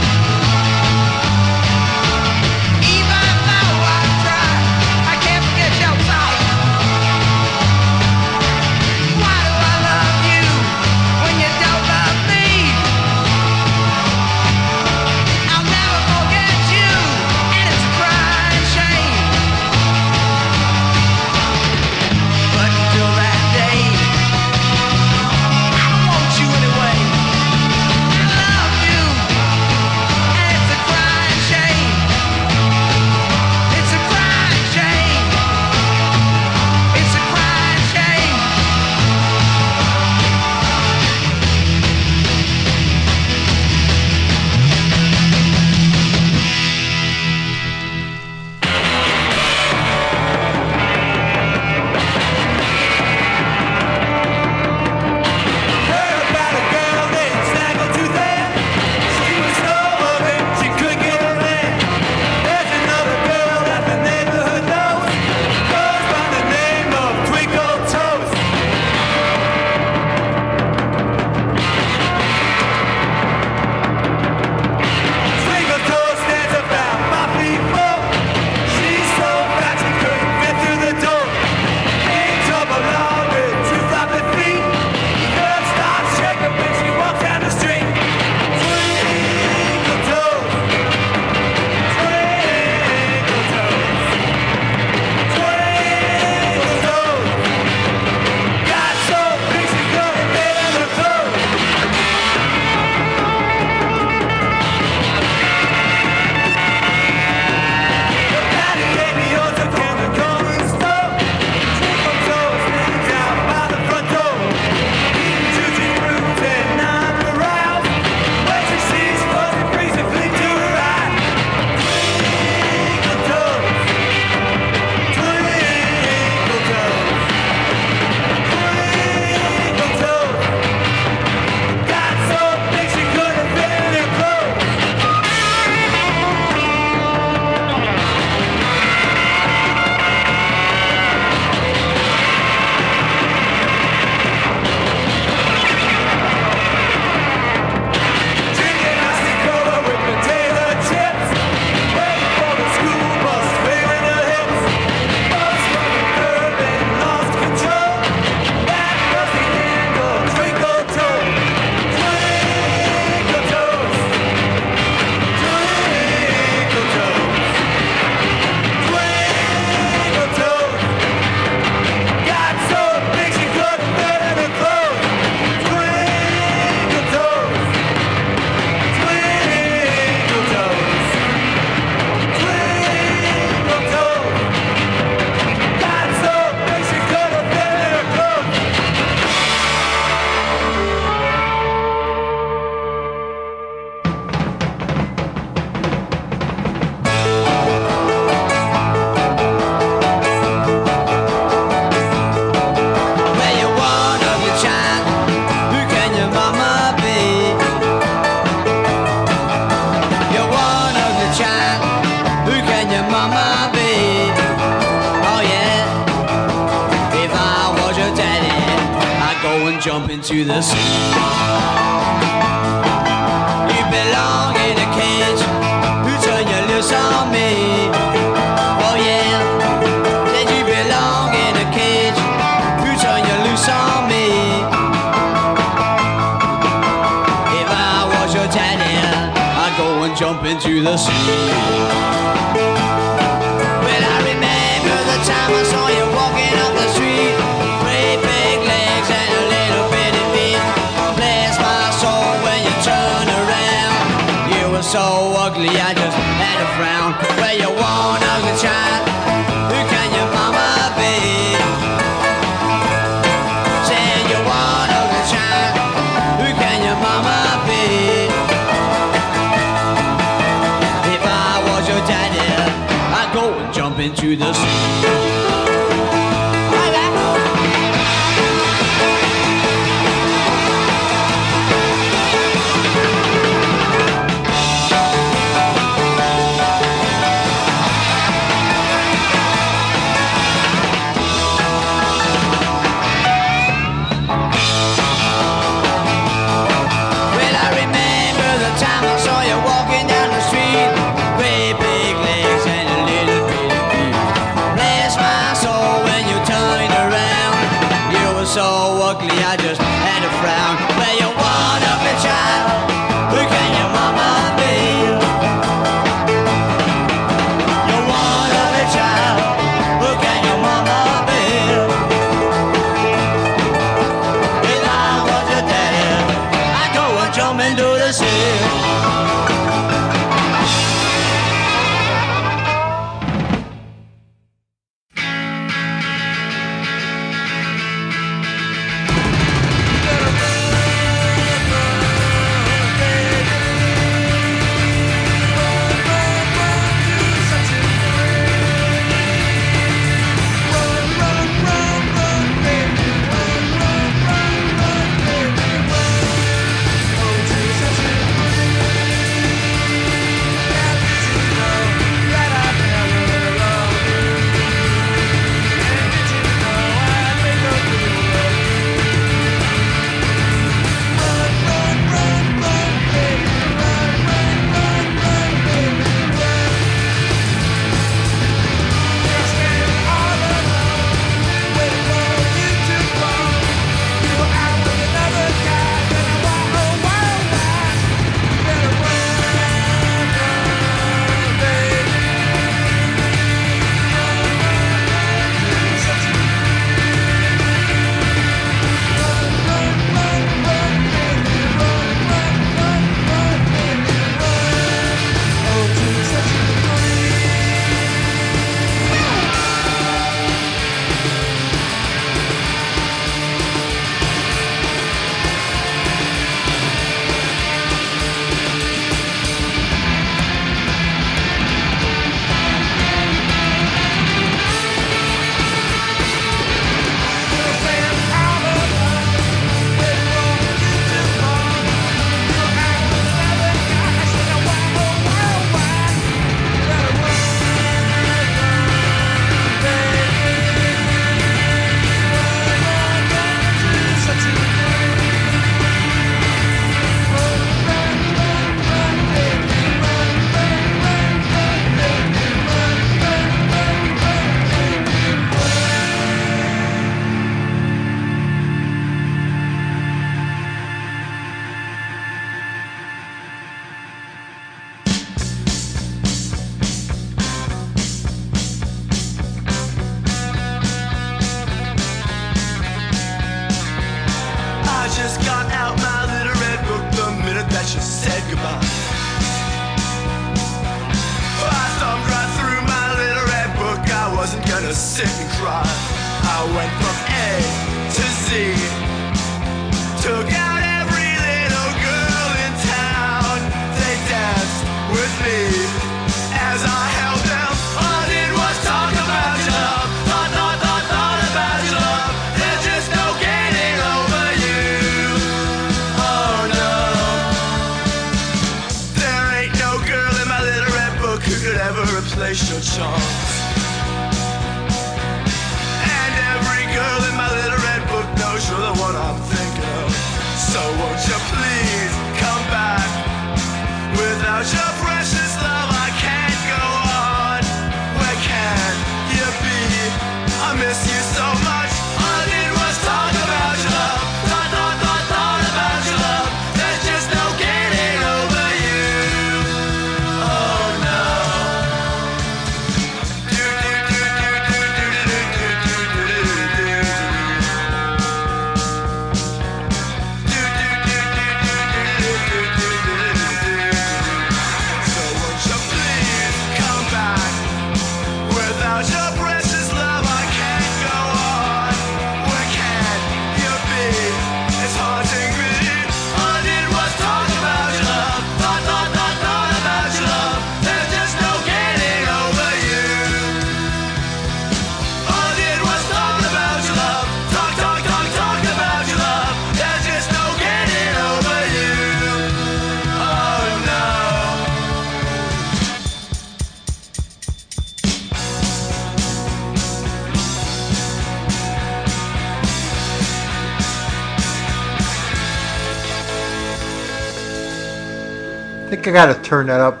I 599.10 599.12
got 599.12 599.34
to 599.34 599.42
turn 599.42 599.66
that 599.66 599.80
up 599.80 600.00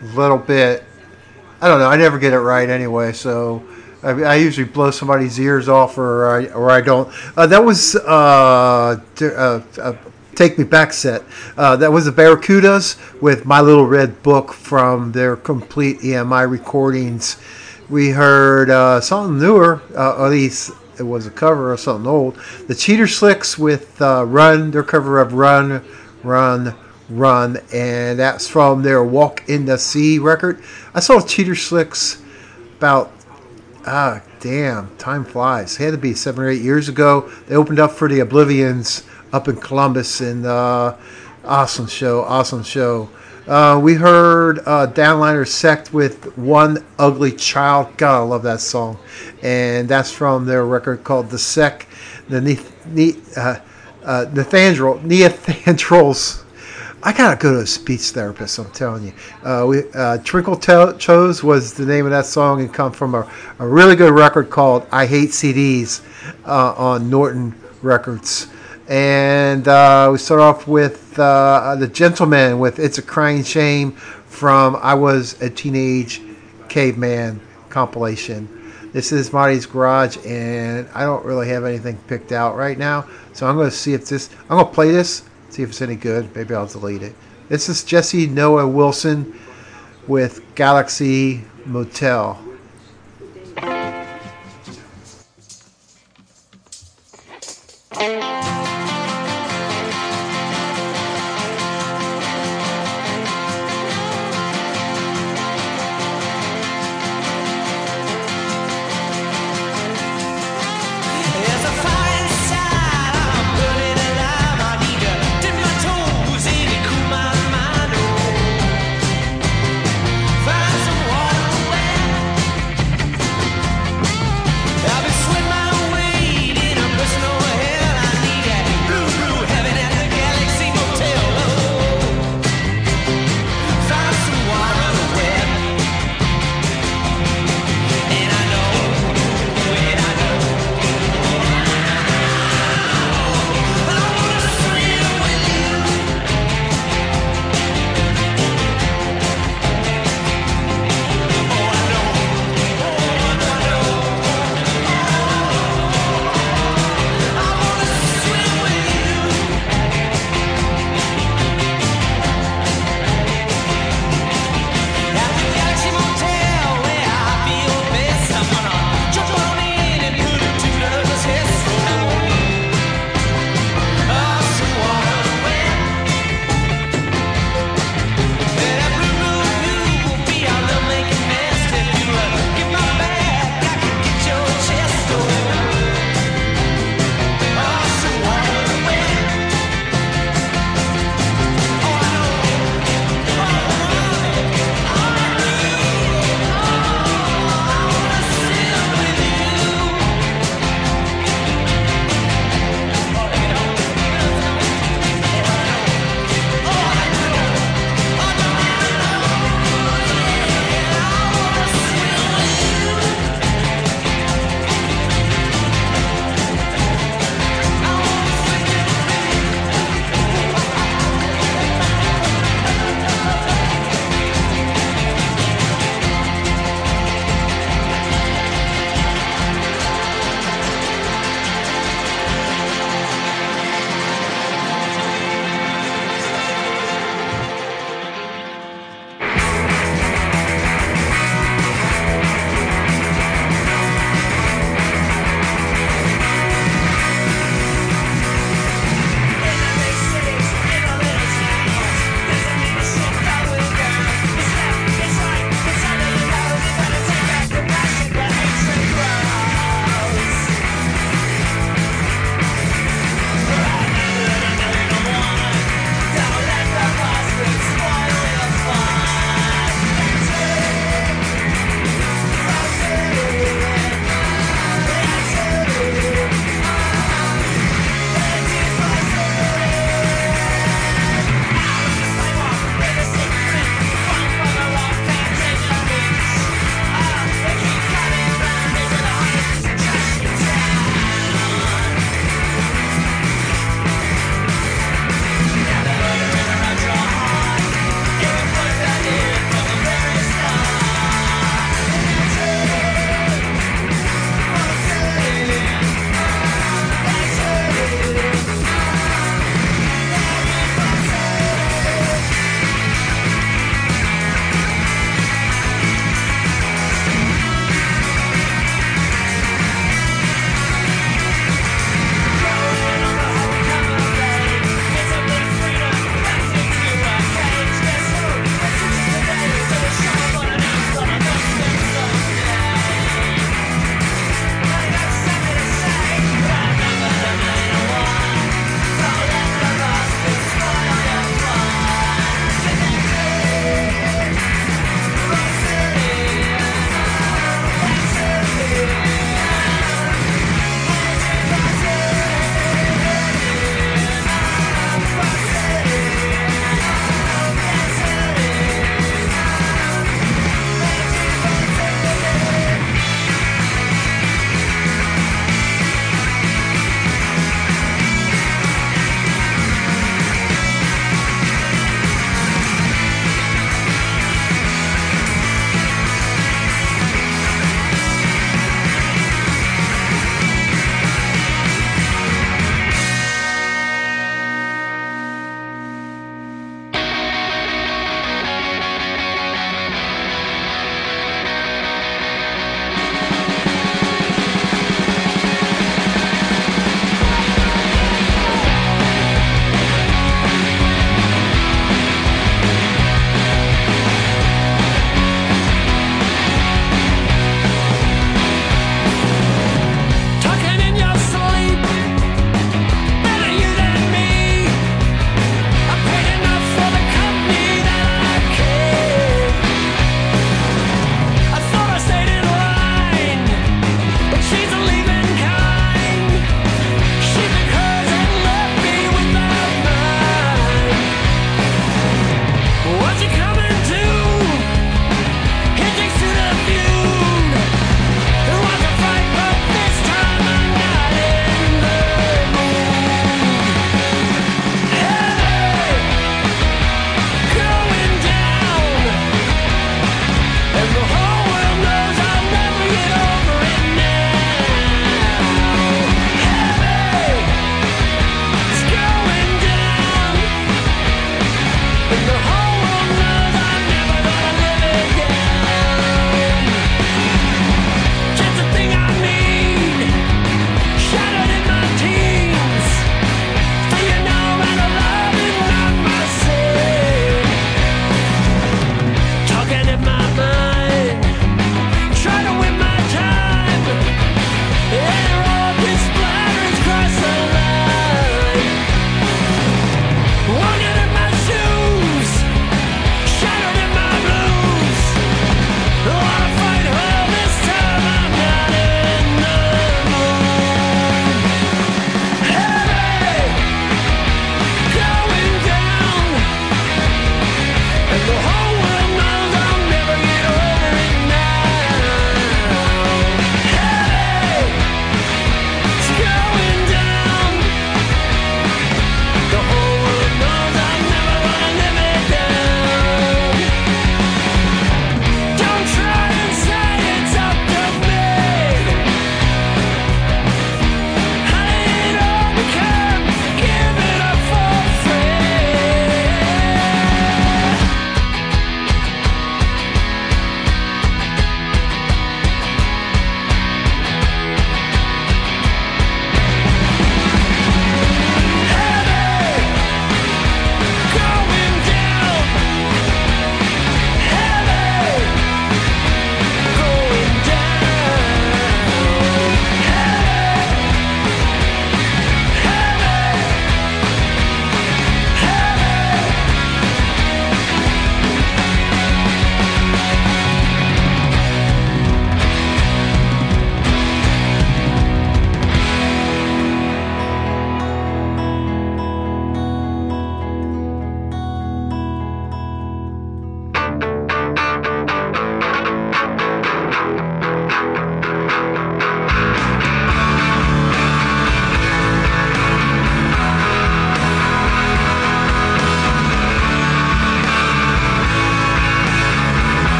a 0.00 0.04
little 0.14 0.38
bit. 0.38 0.84
I 1.60 1.66
don't 1.66 1.80
know. 1.80 1.88
I 1.88 1.96
never 1.96 2.20
get 2.20 2.32
it 2.32 2.38
right 2.38 2.70
anyway, 2.70 3.12
so 3.12 3.64
I, 4.00 4.10
I 4.10 4.34
usually 4.36 4.68
blow 4.68 4.92
somebody's 4.92 5.40
ears 5.40 5.68
off, 5.68 5.98
or 5.98 6.28
I, 6.28 6.46
or 6.52 6.70
I 6.70 6.80
don't. 6.80 7.12
Uh, 7.36 7.48
that 7.48 7.64
was 7.64 7.96
uh, 7.96 9.00
uh, 9.20 9.60
uh, 9.82 9.96
Take 10.36 10.56
Me 10.56 10.62
Back 10.62 10.92
set. 10.92 11.24
Uh, 11.56 11.74
that 11.74 11.90
was 11.90 12.04
the 12.04 12.12
Barracudas 12.12 12.96
with 13.20 13.44
My 13.44 13.60
Little 13.60 13.86
Red 13.86 14.22
Book 14.22 14.52
from 14.52 15.10
their 15.10 15.34
complete 15.34 15.98
EMI 15.98 16.48
recordings. 16.48 17.38
We 17.90 18.10
heard 18.10 18.70
uh, 18.70 19.00
something 19.00 19.40
newer, 19.40 19.82
at 19.96 20.28
least 20.28 20.70
it 20.96 21.02
was 21.02 21.26
a 21.26 21.32
cover 21.32 21.72
of 21.72 21.80
something 21.80 22.06
old. 22.06 22.38
The 22.68 22.76
Cheater 22.76 23.08
Slicks 23.08 23.58
with 23.58 24.00
Run, 24.00 24.70
their 24.70 24.84
cover 24.84 25.18
of 25.18 25.32
Run, 25.32 25.84
Run, 26.22 26.76
Run, 27.08 27.58
and 27.72 28.18
that's 28.18 28.48
from 28.48 28.82
their 28.82 29.04
Walk 29.04 29.48
in 29.48 29.66
the 29.66 29.78
Sea 29.78 30.18
record. 30.18 30.62
I 30.94 31.00
saw 31.00 31.20
Cheater 31.20 31.54
Slicks 31.54 32.22
about 32.78 33.12
ah 33.86 34.22
damn 34.40 34.94
time 34.96 35.24
flies. 35.24 35.78
It 35.78 35.84
had 35.84 35.90
to 35.92 35.98
be 35.98 36.14
seven 36.14 36.44
or 36.44 36.48
eight 36.48 36.62
years 36.62 36.88
ago. 36.88 37.30
They 37.46 37.56
opened 37.56 37.78
up 37.78 37.92
for 37.92 38.08
the 38.08 38.20
Oblivians 38.20 39.06
up 39.32 39.48
in 39.48 39.56
Columbus, 39.56 40.20
and 40.20 40.46
uh, 40.46 40.96
awesome 41.44 41.86
show, 41.86 42.22
awesome 42.22 42.62
show. 42.62 43.10
Uh, 43.46 43.78
we 43.82 43.92
heard 43.92 44.60
uh, 44.60 44.86
Downliner 44.86 45.46
Sect 45.46 45.92
with 45.92 46.36
One 46.38 46.82
Ugly 46.98 47.32
Child. 47.32 47.94
God, 47.98 48.20
I 48.20 48.22
love 48.22 48.42
that 48.44 48.60
song. 48.60 48.98
And 49.42 49.86
that's 49.86 50.10
from 50.10 50.46
their 50.46 50.64
record 50.64 51.04
called 51.04 51.28
The 51.28 51.38
Sect. 51.38 51.86
The 52.30 52.40
ne- 52.40 52.58
ne- 52.86 53.20
uh, 53.36 53.58
uh. 54.02 54.24
I 57.06 57.12
gotta 57.12 57.36
go 57.36 57.52
to 57.52 57.60
a 57.60 57.66
speech 57.66 58.00
therapist. 58.12 58.58
I'm 58.58 58.70
telling 58.70 59.04
you. 59.04 59.12
Uh, 59.44 59.66
we, 59.68 59.80
uh, 59.80 60.16
Trinkle 60.24 60.58
to- 60.62 60.96
Toes 60.98 61.44
was 61.44 61.74
the 61.74 61.84
name 61.84 62.06
of 62.06 62.12
that 62.12 62.24
song, 62.24 62.62
and 62.62 62.72
come 62.72 62.92
from 62.92 63.14
a, 63.14 63.30
a 63.58 63.68
really 63.68 63.94
good 63.94 64.14
record 64.14 64.48
called 64.48 64.86
"I 64.90 65.04
Hate 65.04 65.28
CDs" 65.28 66.00
uh, 66.46 66.72
on 66.78 67.10
Norton 67.10 67.54
Records. 67.82 68.46
And 68.88 69.68
uh, 69.68 70.08
we 70.12 70.16
start 70.16 70.40
off 70.40 70.66
with 70.66 71.18
uh, 71.18 71.76
the 71.78 71.88
Gentlemen 71.88 72.58
with 72.58 72.78
"It's 72.78 72.96
a 72.96 73.02
Crying 73.02 73.44
Shame" 73.44 73.92
from 73.92 74.74
"I 74.76 74.94
Was 74.94 75.38
a 75.42 75.50
Teenage 75.50 76.22
Caveman" 76.70 77.38
compilation. 77.68 78.48
This 78.94 79.12
is 79.12 79.30
Marty's 79.30 79.66
Garage, 79.66 80.16
and 80.24 80.88
I 80.94 81.02
don't 81.02 81.24
really 81.26 81.48
have 81.48 81.66
anything 81.66 81.98
picked 82.06 82.32
out 82.32 82.56
right 82.56 82.78
now, 82.78 83.06
so 83.34 83.46
I'm 83.46 83.56
going 83.56 83.68
to 83.68 83.76
see 83.76 83.92
if 83.92 84.06
this. 84.06 84.30
I'm 84.48 84.56
going 84.56 84.66
to 84.68 84.72
play 84.72 84.90
this, 84.90 85.24
see 85.54 85.62
if 85.62 85.70
it's 85.70 85.82
any 85.82 85.94
good. 85.94 86.34
Maybe 86.34 86.52
I'll 86.52 86.66
delete 86.66 87.02
it. 87.02 87.14
This 87.48 87.68
is 87.68 87.84
Jesse 87.84 88.26
Noah 88.26 88.66
Wilson 88.66 89.38
with 90.08 90.42
Galaxy 90.56 91.44
Motel. 91.64 92.42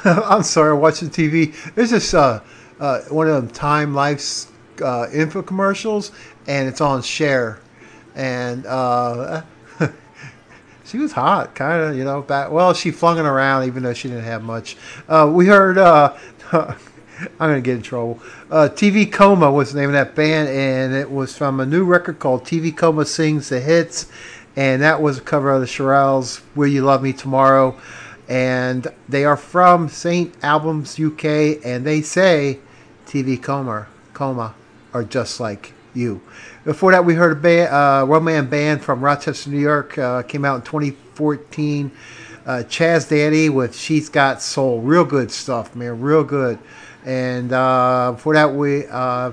I'm 0.04 0.42
sorry, 0.42 0.72
I'm 0.72 0.80
watching 0.80 1.10
TV. 1.10 1.54
There's 1.74 1.90
this 1.90 2.14
uh, 2.14 2.42
uh, 2.78 3.02
one 3.02 3.28
of 3.28 3.34
them 3.34 3.50
Time 3.50 3.94
Life's 3.94 4.50
uh, 4.82 5.08
info 5.12 5.42
commercials, 5.42 6.12
and 6.46 6.68
it's 6.68 6.80
on 6.80 7.02
Cher, 7.02 7.60
and 8.14 8.64
uh, 8.64 9.42
she 10.84 10.96
was 10.96 11.12
hot, 11.12 11.54
kind 11.54 11.82
of, 11.82 11.96
you 11.96 12.04
know. 12.04 12.22
Back 12.22 12.50
well, 12.50 12.72
she 12.72 12.90
flung 12.90 13.18
it 13.18 13.26
around, 13.26 13.66
even 13.66 13.82
though 13.82 13.92
she 13.92 14.08
didn't 14.08 14.24
have 14.24 14.42
much. 14.42 14.78
Uh, 15.06 15.30
we 15.32 15.46
heard. 15.46 15.76
Uh, 15.76 16.16
I'm 16.52 16.76
gonna 17.38 17.60
get 17.60 17.76
in 17.76 17.82
trouble. 17.82 18.22
Uh, 18.50 18.70
TV 18.72 19.10
Coma 19.10 19.52
was 19.52 19.74
the 19.74 19.80
name 19.80 19.90
of 19.90 19.94
that 19.94 20.14
band, 20.14 20.48
and 20.48 20.94
it 20.94 21.10
was 21.10 21.36
from 21.36 21.60
a 21.60 21.66
new 21.66 21.84
record 21.84 22.18
called 22.18 22.44
TV 22.44 22.74
Coma 22.74 23.04
Sings 23.04 23.50
the 23.50 23.60
Hits, 23.60 24.10
and 24.56 24.80
that 24.80 25.02
was 25.02 25.18
a 25.18 25.20
cover 25.20 25.50
of 25.50 25.60
the 25.60 25.66
Shirelles' 25.66 26.40
"Will 26.54 26.68
You 26.68 26.82
Love 26.82 27.02
Me 27.02 27.12
Tomorrow," 27.12 27.78
and 28.30 28.86
they 29.08 29.24
are 29.24 29.36
from 29.36 29.88
Saint 29.88 30.32
Albans 30.42 30.98
UK, 31.00 31.24
and 31.64 31.84
they 31.84 32.00
say 32.00 32.60
TV 33.04 33.42
Coma 33.42 33.88
Coma 34.14 34.54
are 34.94 35.02
just 35.02 35.40
like 35.40 35.74
you. 35.94 36.20
Before 36.64 36.92
that, 36.92 37.04
we 37.04 37.14
heard 37.14 37.32
a 37.32 37.40
band, 37.40 37.74
uh, 37.74 38.06
one 38.06 38.22
man 38.24 38.48
band 38.48 38.84
from 38.84 39.02
Rochester, 39.02 39.50
New 39.50 39.58
York, 39.58 39.98
uh, 39.98 40.22
came 40.22 40.44
out 40.44 40.56
in 40.56 40.62
2014. 40.62 41.90
Uh, 42.46 42.62
Chaz 42.68 43.08
Daddy 43.08 43.48
with 43.48 43.76
She's 43.76 44.08
Got 44.08 44.40
Soul, 44.40 44.80
real 44.80 45.04
good 45.04 45.30
stuff, 45.30 45.74
man, 45.74 46.00
real 46.00 46.24
good. 46.24 46.58
And 47.04 47.52
uh, 47.52 48.12
before 48.12 48.34
that, 48.34 48.54
we 48.54 48.86
uh, 48.86 49.32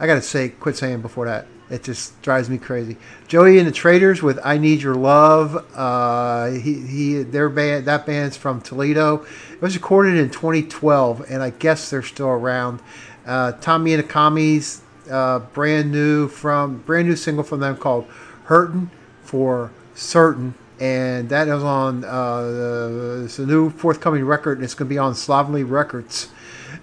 I 0.00 0.06
gotta 0.06 0.22
say, 0.22 0.48
quit 0.48 0.76
saying 0.76 1.02
before 1.02 1.26
that. 1.26 1.46
It 1.70 1.82
just 1.82 2.20
drives 2.20 2.50
me 2.50 2.58
crazy. 2.58 2.96
Joey 3.26 3.58
and 3.58 3.66
the 3.66 3.72
Traders 3.72 4.22
with 4.22 4.38
"I 4.44 4.58
Need 4.58 4.82
Your 4.82 4.94
Love." 4.94 5.64
Uh, 5.74 6.50
he, 6.50 6.80
he 6.80 7.22
their 7.22 7.48
band 7.48 7.86
that 7.86 8.04
band's 8.04 8.36
from 8.36 8.60
Toledo. 8.60 9.24
It 9.52 9.62
was 9.62 9.74
recorded 9.74 10.16
in 10.16 10.28
2012, 10.30 11.24
and 11.30 11.42
I 11.42 11.50
guess 11.50 11.88
they're 11.88 12.02
still 12.02 12.28
around. 12.28 12.80
Uh, 13.26 13.52
Tommy 13.52 13.94
and 13.94 14.02
the 14.02 14.06
Commies, 14.06 14.82
uh, 15.10 15.38
brand 15.38 15.90
new 15.90 16.28
from 16.28 16.78
brand 16.78 17.08
new 17.08 17.16
single 17.16 17.44
from 17.44 17.60
them 17.60 17.76
called 17.76 18.06
"Hurtin' 18.44 18.90
for 19.22 19.70
Certain," 19.94 20.54
and 20.78 21.30
that 21.30 21.48
is 21.48 21.62
on. 21.62 22.04
Uh, 22.04 23.22
it's 23.24 23.38
a 23.38 23.46
new 23.46 23.70
forthcoming 23.70 24.24
record, 24.26 24.58
and 24.58 24.64
it's 24.64 24.74
going 24.74 24.88
to 24.88 24.94
be 24.94 24.98
on 24.98 25.14
Slovenly 25.14 25.64
Records. 25.64 26.28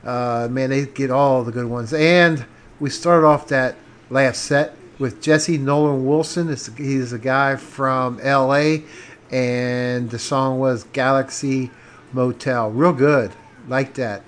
Uh, 0.04 0.48
man, 0.50 0.70
they 0.70 0.86
get 0.86 1.12
all 1.12 1.44
the 1.44 1.52
good 1.52 1.66
ones. 1.66 1.94
And 1.94 2.46
we 2.80 2.90
started 2.90 3.26
off 3.28 3.48
that 3.50 3.76
last 4.12 4.44
set 4.44 4.76
with 5.00 5.22
Jesse 5.22 5.58
Nolan 5.58 6.06
Wilson. 6.06 6.50
It's, 6.50 6.68
he's 6.76 7.14
a 7.14 7.18
guy 7.18 7.56
from 7.56 8.20
L.A. 8.22 8.84
and 9.32 10.10
the 10.10 10.20
song 10.20 10.60
was 10.60 10.84
Galaxy 10.84 11.72
Motel. 12.12 12.70
Real 12.70 12.92
good, 12.92 13.32
like 13.70 13.94
that. 13.96 14.22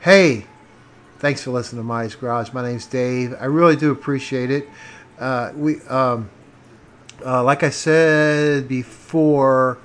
Hey, 0.00 0.46
thanks 1.18 1.42
for 1.42 1.50
listening 1.50 1.82
to 1.82 1.84
Marty's 1.84 2.14
Garage. 2.14 2.52
My 2.52 2.62
name's 2.62 2.86
Dave. 2.86 3.34
I 3.40 3.46
really 3.46 3.74
do 3.74 3.90
appreciate 3.90 4.52
it. 4.52 4.68
Uh, 5.18 5.52
we, 5.56 5.80
um, 5.82 6.30
uh, 7.24 7.42
like 7.42 7.64
I 7.64 7.70
said 7.70 8.68
before, 8.68 9.78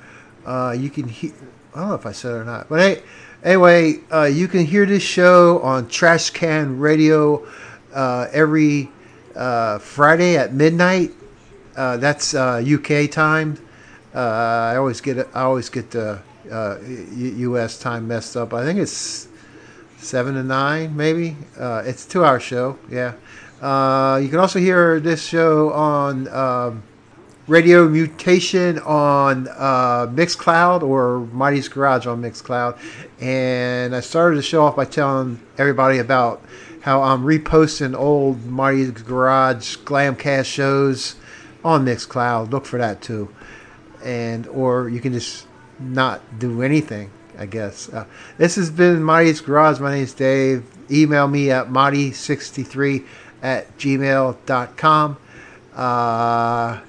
uh, 0.46 0.76
you 0.78 0.92
can 0.92 1.08
he- 1.08 1.34
I 1.74 1.80
don't 1.80 1.90
know 1.90 1.96
if 1.96 2.06
I 2.06 2.12
said 2.12 2.34
it 2.34 2.36
or 2.36 2.46
not. 2.46 2.70
But 2.70 2.80
hey, 2.80 3.04
anyway, 3.44 3.96
uh, 4.14 4.26
you 4.26 4.48
can 4.48 4.66
hear 4.66 4.86
this 4.86 5.02
show 5.02 5.60
on 5.62 5.88
Trash 5.88 6.30
Can 6.30 6.80
Radio 6.80 7.48
uh, 7.94 8.28
every 8.32 8.92
uh, 9.36 9.80
Friday 9.80 10.38
at 10.38 10.54
midnight. 10.54 11.12
Uh, 11.76 11.98
that's 11.98 12.34
uh, 12.34 12.64
UK 12.66 13.10
time. 13.10 13.58
Uh, 14.14 14.20
I 14.74 14.78
always 14.78 15.02
get. 15.02 15.28
I 15.34 15.42
always 15.42 15.70
get 15.70 15.92
the 15.92 16.20
uh, 16.52 16.78
US 16.86 17.80
time 17.80 18.08
messed 18.08 18.36
up. 18.36 18.54
I 18.54 18.64
think 18.64 18.80
it's 18.80 19.28
seven 19.98 20.36
to 20.36 20.44
nine, 20.44 20.96
maybe. 20.96 21.38
Uh, 21.58 21.84
it's 21.86 22.06
a 22.06 22.10
two-hour 22.10 22.40
show. 22.40 22.78
Yeah. 22.90 23.14
Uh, 23.62 24.20
you 24.22 24.30
can 24.30 24.40
also 24.40 24.60
hear 24.60 25.00
this 25.00 25.24
show 25.24 25.72
on 25.72 26.28
um, 26.30 26.84
Radio 27.48 27.88
Mutation 27.88 28.80
on 28.80 29.48
uh, 29.50 30.08
Mixcloud 30.08 30.82
or 30.82 31.20
Marty's 31.32 31.68
Garage 31.68 32.08
on 32.08 32.22
Mixcloud. 32.22 32.78
And 33.22 33.96
I 33.96 34.00
started 34.00 34.38
the 34.38 34.44
show 34.44 34.64
off 34.64 34.76
by 34.76 34.86
telling 34.86 35.40
everybody 35.58 36.00
about 36.00 36.42
how 36.82 37.02
I'm 37.04 37.24
reposting 37.24 37.96
old 37.96 38.46
Marty's 38.46 38.92
Garage 38.92 39.78
Glamcast 39.78 40.46
shows 40.46 41.16
on 41.64 41.86
Mixcloud. 41.86 42.52
Look 42.52 42.66
for 42.66 42.78
that 42.78 43.02
too. 43.02 43.34
And 44.04 44.48
or 44.48 44.90
you 44.90 45.00
can 45.00 45.14
just 45.14 45.48
not 45.80 46.40
do 46.40 46.62
anything, 46.62 47.12
I 47.38 47.46
guess. 47.46 47.90
Uh, 47.90 48.06
this 48.38 48.56
has 48.56 48.70
been 48.72 49.04
Marty's 49.04 49.42
Garage. 49.42 49.80
My 49.80 49.92
name 49.92 50.04
is 50.04 50.14
Dave. 50.14 50.64
Email 50.92 51.28
me 51.28 51.52
at 51.52 51.68
marty63 51.68 53.06
at 53.44 53.78
gmail.com. 53.78 55.18
Uh, 55.76 56.80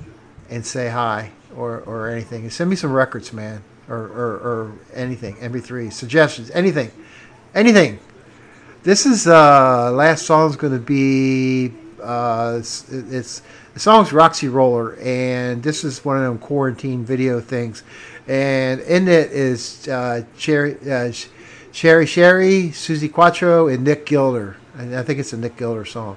and 0.51 0.67
say 0.67 0.89
hi 0.89 1.31
or, 1.57 1.81
or 1.81 2.09
anything. 2.09 2.49
Send 2.51 2.69
me 2.71 2.77
some 2.77 2.93
records, 2.93 3.33
man, 3.33 3.63
or, 3.89 3.97
or, 3.97 4.33
or 4.35 4.73
anything, 4.95 5.37
MP3 5.37 5.93
suggestions, 5.93 6.51
anything, 6.51 6.91
anything. 7.55 7.99
This 8.85 9.07
is 9.07 9.29
uh, 9.29 9.93
last 9.93 10.27
song's 10.27 10.57
going 10.57 10.73
to 10.73 10.81
be 10.81 11.73
uh, 12.03 12.57
it's, 12.59 12.91
it's 12.91 13.43
the 13.75 13.79
song's 13.79 14.13
Roxy 14.13 14.49
Roller, 14.49 14.97
and 15.01 15.63
this 15.63 15.85
is 15.85 16.05
one 16.05 16.17
of 16.17 16.25
them 16.25 16.37
quarantine 16.39 17.05
video 17.05 17.41
things, 17.41 17.85
and 18.27 18.81
in 18.81 19.07
it 19.07 19.31
is 19.31 19.87
uh, 19.87 20.25
Cherry 20.37 20.77
uh, 20.91 21.13
Sherry 21.71 22.07
Sherry, 22.07 22.71
Suzi 22.71 23.11
Quatro, 23.11 23.69
and 23.69 23.85
Nick 23.85 24.05
Gilder. 24.05 24.57
And 24.77 24.97
I 24.97 25.05
think 25.05 25.21
it's 25.21 25.33
a 25.33 25.37
Nick 25.37 25.57
Gilder 25.57 25.85
song. 25.85 26.17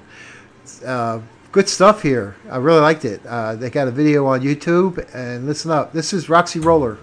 Uh, 0.84 1.20
good 1.52 1.68
stuff 1.68 2.02
here. 2.02 2.34
I 2.50 2.56
really 2.56 2.80
liked 2.80 3.04
it. 3.04 3.24
Uh, 3.24 3.54
they 3.54 3.70
got 3.70 3.86
a 3.86 3.92
video 3.92 4.26
on 4.26 4.40
YouTube, 4.40 5.06
and 5.14 5.46
listen 5.46 5.70
up. 5.70 5.92
This 5.92 6.12
is 6.12 6.28
Roxy 6.28 6.58
Roller. 6.58 6.98